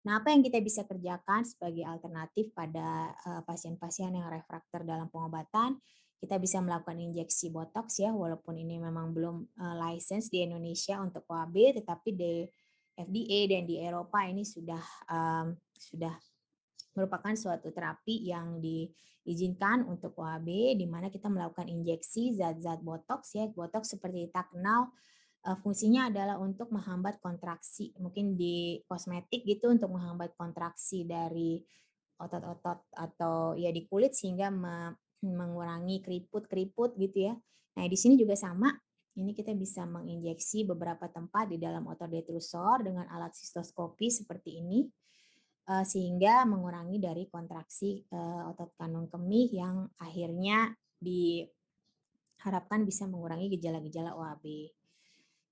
Nah, 0.08 0.24
apa 0.24 0.32
yang 0.32 0.40
kita 0.40 0.56
bisa 0.64 0.88
kerjakan 0.88 1.44
sebagai 1.44 1.84
alternatif 1.84 2.48
pada 2.56 3.12
pasien-pasien 3.44 4.08
uh, 4.08 4.24
yang 4.24 4.28
refraktor 4.32 4.80
dalam 4.80 5.12
pengobatan? 5.12 5.76
Kita 6.16 6.40
bisa 6.40 6.64
melakukan 6.64 6.96
injeksi 6.96 7.52
botox 7.52 8.00
ya, 8.00 8.08
walaupun 8.16 8.56
ini 8.56 8.80
memang 8.80 9.12
belum 9.12 9.36
uh, 9.60 9.76
license 9.76 10.32
di 10.32 10.48
Indonesia 10.48 10.96
untuk 11.04 11.28
OAB, 11.28 11.84
tetapi 11.84 12.16
di 12.16 12.48
FDA 12.96 13.52
dan 13.52 13.68
di 13.68 13.84
Eropa 13.84 14.24
ini 14.24 14.48
sudah 14.48 14.80
um, 15.12 15.52
sudah 15.76 16.16
merupakan 16.96 17.36
suatu 17.36 17.68
terapi 17.68 18.32
yang 18.32 18.64
diizinkan 18.64 19.84
untuk 19.84 20.16
OAB 20.16 20.48
di 20.74 20.88
mana 20.88 21.12
kita 21.12 21.28
melakukan 21.28 21.68
injeksi 21.68 22.32
zat-zat 22.32 22.80
botox 22.80 23.36
ya. 23.36 23.44
Botox 23.52 23.92
seperti 23.92 24.32
kita 24.32 24.48
kenal 24.48 24.88
fungsinya 25.42 26.10
adalah 26.10 26.36
untuk 26.36 26.68
menghambat 26.74 27.22
kontraksi. 27.22 27.94
Mungkin 27.96 28.34
di 28.34 28.82
kosmetik 28.84 29.46
gitu 29.46 29.70
untuk 29.70 29.94
menghambat 29.94 30.34
kontraksi 30.34 31.06
dari 31.08 31.62
otot-otot 32.18 32.90
atau 32.98 33.54
ya 33.54 33.70
di 33.70 33.86
kulit 33.86 34.12
sehingga 34.12 34.50
me 34.50 34.92
mengurangi 35.18 35.98
keriput-keriput 36.02 36.94
gitu 36.94 37.30
ya. 37.30 37.34
Nah, 37.74 37.86
di 37.90 37.98
sini 37.98 38.14
juga 38.14 38.38
sama 38.38 38.70
ini 39.18 39.34
kita 39.34 39.50
bisa 39.58 39.82
menginjeksi 39.82 40.62
beberapa 40.62 41.10
tempat 41.10 41.50
di 41.50 41.58
dalam 41.58 41.82
otot 41.90 42.06
detrusor 42.06 42.86
dengan 42.86 43.10
alat 43.10 43.34
sistoskopi 43.34 44.14
seperti 44.14 44.62
ini 44.62 44.86
eh, 45.66 45.82
sehingga 45.82 46.46
mengurangi 46.46 47.02
dari 47.02 47.26
kontraksi 47.26 47.98
eh, 48.06 48.42
otot 48.46 48.78
kandung 48.78 49.10
kemih 49.10 49.50
yang 49.50 49.90
akhirnya 49.98 50.70
diharapkan 51.02 52.86
bisa 52.86 53.10
mengurangi 53.10 53.50
gejala-gejala 53.58 54.14
OAB. 54.14 54.70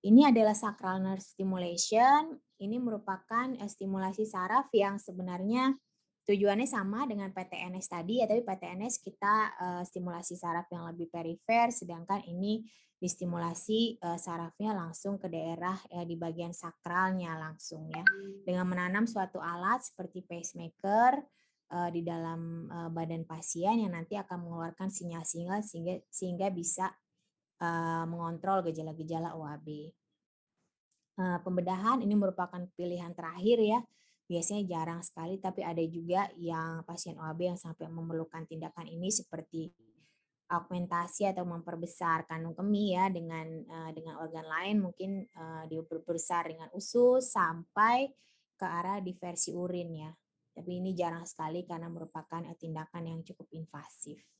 Ini 0.07 0.31
adalah 0.31 0.55
sacral 0.55 1.03
nerve 1.03 1.19
stimulation. 1.19 2.38
Ini 2.62 2.79
merupakan 2.79 3.51
eh, 3.59 3.66
stimulasi 3.66 4.23
saraf 4.23 4.71
yang 4.71 5.03
sebenarnya 5.03 5.75
tujuannya 6.31 6.66
sama 6.66 7.11
dengan 7.11 7.35
PTNS 7.35 7.87
tadi 7.90 8.23
ya, 8.23 8.27
tapi 8.27 8.42
PTNS 8.42 8.99
kita 8.99 9.35
uh, 9.62 9.83
stimulasi 9.87 10.35
saraf 10.35 10.66
yang 10.75 10.90
lebih 10.90 11.07
perifer, 11.07 11.71
sedangkan 11.71 12.19
ini 12.27 12.66
distimulasi 12.99 14.03
uh, 14.03 14.19
sarafnya 14.19 14.75
langsung 14.75 15.23
ke 15.23 15.31
daerah 15.31 15.79
ya, 15.87 16.03
di 16.03 16.19
bagian 16.19 16.51
sakralnya 16.51 17.38
langsung 17.38 17.87
ya, 17.95 18.03
dengan 18.42 18.66
menanam 18.66 19.07
suatu 19.07 19.38
alat 19.38 19.87
seperti 19.87 20.27
pacemaker 20.27 21.23
di 21.90 22.07
dalam 22.07 22.71
badan 22.95 23.27
pasien 23.27 23.83
yang 23.83 23.90
nanti 23.90 24.14
akan 24.14 24.47
mengeluarkan 24.47 24.87
sinyal-sinyal 24.87 25.66
sehingga 25.66 25.99
sehingga 26.14 26.47
bisa 26.55 26.95
uh, 27.61 28.05
mengontrol 28.09 28.64
gejala-gejala 28.66 29.37
OAB. 29.37 29.69
Uh, 31.16 31.38
pembedahan 31.40 32.05
ini 32.05 32.12
merupakan 32.12 32.61
pilihan 32.77 33.16
terakhir 33.16 33.59
ya 33.61 33.81
biasanya 34.27 34.62
jarang 34.66 35.01
sekali, 35.07 35.38
tapi 35.38 35.62
ada 35.62 35.81
juga 35.87 36.29
yang 36.37 36.83
pasien 36.83 37.14
OAB 37.16 37.55
yang 37.55 37.59
sampai 37.61 37.87
memerlukan 37.87 38.45
tindakan 38.45 38.90
ini 38.90 39.09
seperti 39.09 39.71
augmentasi 40.47 41.27
atau 41.31 41.42
memperbesar 41.47 42.27
kandung 42.27 42.55
kemih 42.55 42.99
ya 42.99 43.05
dengan 43.11 43.47
uh, 43.66 43.90
dengan 43.95 44.19
organ 44.23 44.47
lain 44.47 44.79
mungkin 44.83 45.27
diperbesar 45.66 46.55
dengan 46.55 46.71
usus 46.75 47.35
sampai 47.35 48.11
ke 48.55 48.66
arah 48.66 48.99
diversi 48.99 49.55
urin 49.55 49.90
ya. 49.95 50.11
Tapi 50.57 50.81
ini 50.81 50.97
jarang 50.97 51.29
sekali 51.29 51.69
karena 51.69 51.87
merupakan 51.92 52.40
tindakan 52.57 53.05
yang 53.05 53.21
cukup 53.21 53.47
invasif. 53.53 54.36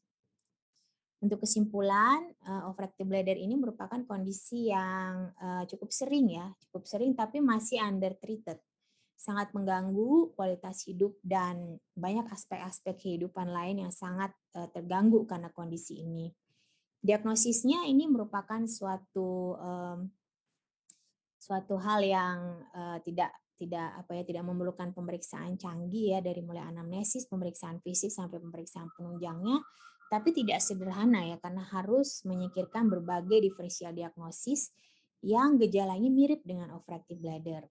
Untuk 1.17 1.43
kesimpulan, 1.43 2.29
uh, 2.45 2.69
overactive 2.69 3.09
bladder 3.09 3.41
ini 3.41 3.57
merupakan 3.57 3.99
kondisi 4.05 4.69
yang 4.69 5.33
uh, 5.41 5.65
cukup 5.65 5.89
sering 5.89 6.29
ya, 6.29 6.53
cukup 6.69 6.85
sering 6.85 7.17
tapi 7.17 7.41
masih 7.41 7.81
undertreated 7.81 8.61
sangat 9.17 9.49
mengganggu 9.57 10.37
kualitas 10.37 10.85
hidup 10.85 11.17
dan 11.25 11.81
banyak 11.97 12.29
aspek-aspek 12.29 13.01
kehidupan 13.01 13.49
lain 13.49 13.89
yang 13.89 13.93
sangat 13.93 14.31
uh, 14.55 14.69
terganggu 14.69 15.25
karena 15.25 15.49
kondisi 15.51 16.05
ini. 16.05 16.29
Diagnosisnya 17.01 17.89
ini 17.89 18.05
merupakan 18.05 18.61
suatu 18.69 19.57
um, 19.57 19.99
suatu 21.41 21.81
hal 21.81 22.05
yang 22.05 22.39
uh, 22.77 22.99
tidak 23.01 23.33
tidak 23.57 24.05
apa 24.05 24.21
ya 24.21 24.23
tidak 24.29 24.45
memerlukan 24.45 24.93
pemeriksaan 24.93 25.57
canggih 25.57 26.13
ya 26.13 26.21
dari 26.21 26.45
mulai 26.45 26.69
anamnesis, 26.69 27.25
pemeriksaan 27.25 27.81
fisik 27.81 28.13
sampai 28.13 28.37
pemeriksaan 28.37 28.93
penunjangnya, 28.93 29.65
tapi 30.07 30.31
tidak 30.31 30.63
sederhana 30.63 31.27
ya 31.27 31.37
karena 31.43 31.67
harus 31.67 32.23
menyingkirkan 32.23 32.87
berbagai 32.87 33.43
diferensial 33.43 33.91
diagnosis 33.91 34.71
yang 35.27 35.59
gejalanya 35.59 36.07
mirip 36.07 36.47
dengan 36.47 36.71
overactive 36.79 37.19
bladder. 37.19 37.67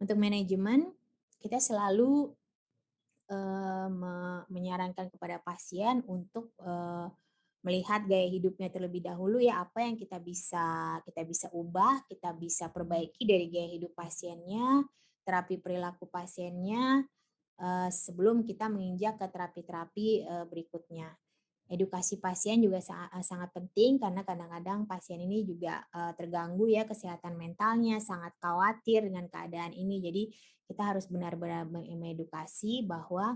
Untuk 0.00 0.16
manajemen, 0.16 0.88
kita 1.36 1.60
selalu 1.60 2.32
uh, 3.28 3.88
me 3.92 4.14
menyarankan 4.48 5.12
kepada 5.12 5.36
pasien 5.44 6.00
untuk 6.08 6.52
uh, 6.64 7.12
melihat 7.60 8.06
gaya 8.06 8.30
hidupnya 8.30 8.70
terlebih 8.70 9.02
dahulu 9.02 9.42
ya 9.42 9.60
apa 9.60 9.82
yang 9.84 9.98
kita 9.98 10.16
bisa 10.22 10.96
kita 11.04 11.26
bisa 11.26 11.46
ubah, 11.52 12.06
kita 12.08 12.32
bisa 12.32 12.70
perbaiki 12.72 13.26
dari 13.26 13.52
gaya 13.52 13.68
hidup 13.74 13.92
pasiennya, 13.92 14.86
terapi 15.26 15.58
perilaku 15.58 16.06
pasiennya, 16.06 17.02
eee, 17.58 17.88
sebelum 17.90 18.46
kita 18.46 18.70
menginjak 18.70 19.18
ke 19.18 19.26
terapi-terapi, 19.26 20.08
berikutnya. 20.46 21.10
Edukasi 21.66 22.22
pasien 22.22 22.62
juga 22.62 22.78
eee, 22.78 23.22
sangat 23.26 23.50
penting 23.50 23.98
karena 23.98 24.22
kadang-kadang 24.22 24.86
pasien 24.86 25.18
ini 25.18 25.42
juga, 25.42 25.82
eee, 25.90 26.12
terganggu 26.14 26.70
ya 26.70 26.86
kesehatan 26.86 27.34
mentalnya, 27.34 27.98
sangat 27.98 28.38
khawatir 28.38 29.02
dengan 29.10 29.26
keadaan 29.26 29.74
ini. 29.74 29.98
Jadi 29.98 30.22
kita 30.70 30.82
harus 30.94 31.10
benar-benar 31.10 31.66
me 31.66 31.82
mengedukasi 31.90 32.86
bahwa 32.86 33.34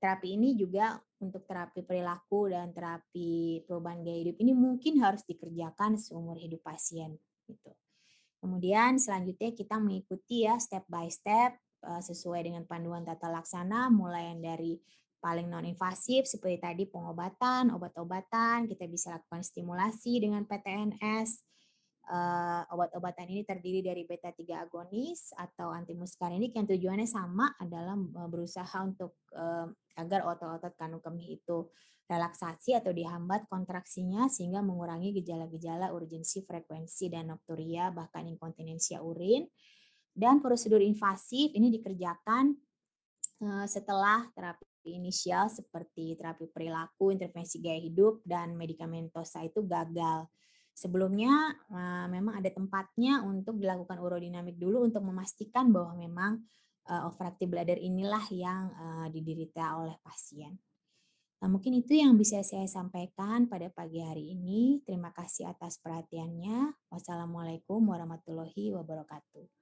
terapi 0.00 0.36
ini 0.36 0.56
juga 0.56 1.00
untuk 1.20 1.44
terapi 1.48 1.80
perilaku 1.84 2.52
dan 2.52 2.72
terapi 2.76 3.64
perubahan 3.68 4.00
gaya 4.04 4.28
hidup 4.28 4.36
ini 4.40 4.52
mungkin 4.56 5.00
harus 5.04 5.24
dikerjakan 5.28 5.96
seumur 6.00 6.36
hidup 6.40 6.60
pasien, 6.64 7.16
gitu. 7.48 7.72
Kemudian 8.40 8.96
selanjutnya 9.00 9.52
kita 9.56 9.76
mengikuti 9.80 10.44
ya 10.48 10.56
step 10.60 10.84
by 10.88 11.08
step, 11.12 11.56
eee, 11.84 12.02
sesuai 12.04 12.40
dengan 12.46 12.64
panduan 12.68 13.04
tata 13.08 13.28
laksana 13.32 13.88
mulai 13.92 14.32
dari 14.40 14.76
paling 15.20 15.46
non-invasif 15.52 16.24
seperti 16.26 16.58
tadi 16.58 16.84
pengobatan, 16.88 17.70
obat-obatan, 17.76 18.66
kita 18.66 18.88
bisa 18.88 19.14
lakukan 19.20 19.44
stimulasi 19.44 20.18
dengan 20.24 20.48
PTNS. 20.48 21.30
Eee, 22.10 22.62
obat-obatan 22.74 23.28
ini 23.30 23.44
terdiri 23.46 23.84
dari 23.84 24.02
beta 24.08 24.32
3 24.34 24.64
agonis 24.66 25.30
atau 25.36 25.70
antimuskarinik 25.70 26.56
yang 26.56 26.66
tujuannya 26.66 27.06
sama 27.06 27.52
adalah, 27.60 27.94
eee, 27.94 28.28
berusaha 28.32 28.78
untuk, 28.82 29.20
eee, 29.36 29.68
agar 30.00 30.24
otot-otot 30.26 30.74
kandung 30.80 31.04
kemih 31.04 31.38
itu 31.38 31.68
relaksasi 32.10 32.74
atau 32.74 32.90
dihambat 32.90 33.46
kontraksinya 33.46 34.26
sehingga 34.26 34.64
mengurangi 34.64 35.14
gejala-gejala 35.22 35.94
urgensi, 35.94 36.42
frekuensi, 36.42 37.06
dan 37.12 37.30
nokturia 37.30 37.92
bahkan 37.94 38.26
inkontinensia 38.26 38.98
urin. 39.04 39.46
Dan 40.10 40.42
prosedur 40.42 40.82
invasif 40.82 41.54
ini 41.54 41.70
dikerjakan, 41.70 42.50
setelah 43.66 44.28
terapi 44.36 44.64
inisial 44.88 45.52
seperti 45.52 46.16
terapi 46.16 46.48
perilaku, 46.48 47.12
intervensi 47.12 47.60
gaya 47.60 47.80
hidup, 47.80 48.24
dan 48.24 48.56
medikamentosa 48.56 49.44
itu 49.44 49.60
gagal. 49.68 50.28
Sebelumnya, 50.72 51.52
eee, 51.68 52.06
memang 52.08 52.40
ada 52.40 52.48
tempatnya 52.48 53.20
untuk 53.26 53.60
dilakukan 53.60 53.98
urodinamik 54.00 54.56
dulu 54.56 54.88
untuk 54.88 55.04
memastikan 55.04 55.68
bahwa 55.74 55.92
memang, 55.98 56.32
eee, 56.88 57.02
obstructive 57.04 57.50
bladder 57.52 57.76
inilah 57.76 58.24
yang, 58.32 58.62
eee, 58.72 59.06
diderita 59.12 59.76
oleh 59.76 59.96
pasien. 60.00 60.56
Nah, 61.40 61.48
mungkin 61.52 61.72
itu 61.82 61.92
yang 62.02 62.16
bisa 62.20 62.40
saya 62.44 62.68
sampaikan 62.68 63.48
pada 63.52 63.68
pagi 63.72 64.00
hari 64.00 64.24
ini. 64.36 64.80
Terima 64.86 65.10
kasih 65.12 65.44
atas 65.52 65.80
perhatiannya. 65.84 66.58
Wassalamualaikum 66.92 67.80
warahmatullahi 67.92 68.72
wabarakatuh. 68.76 69.59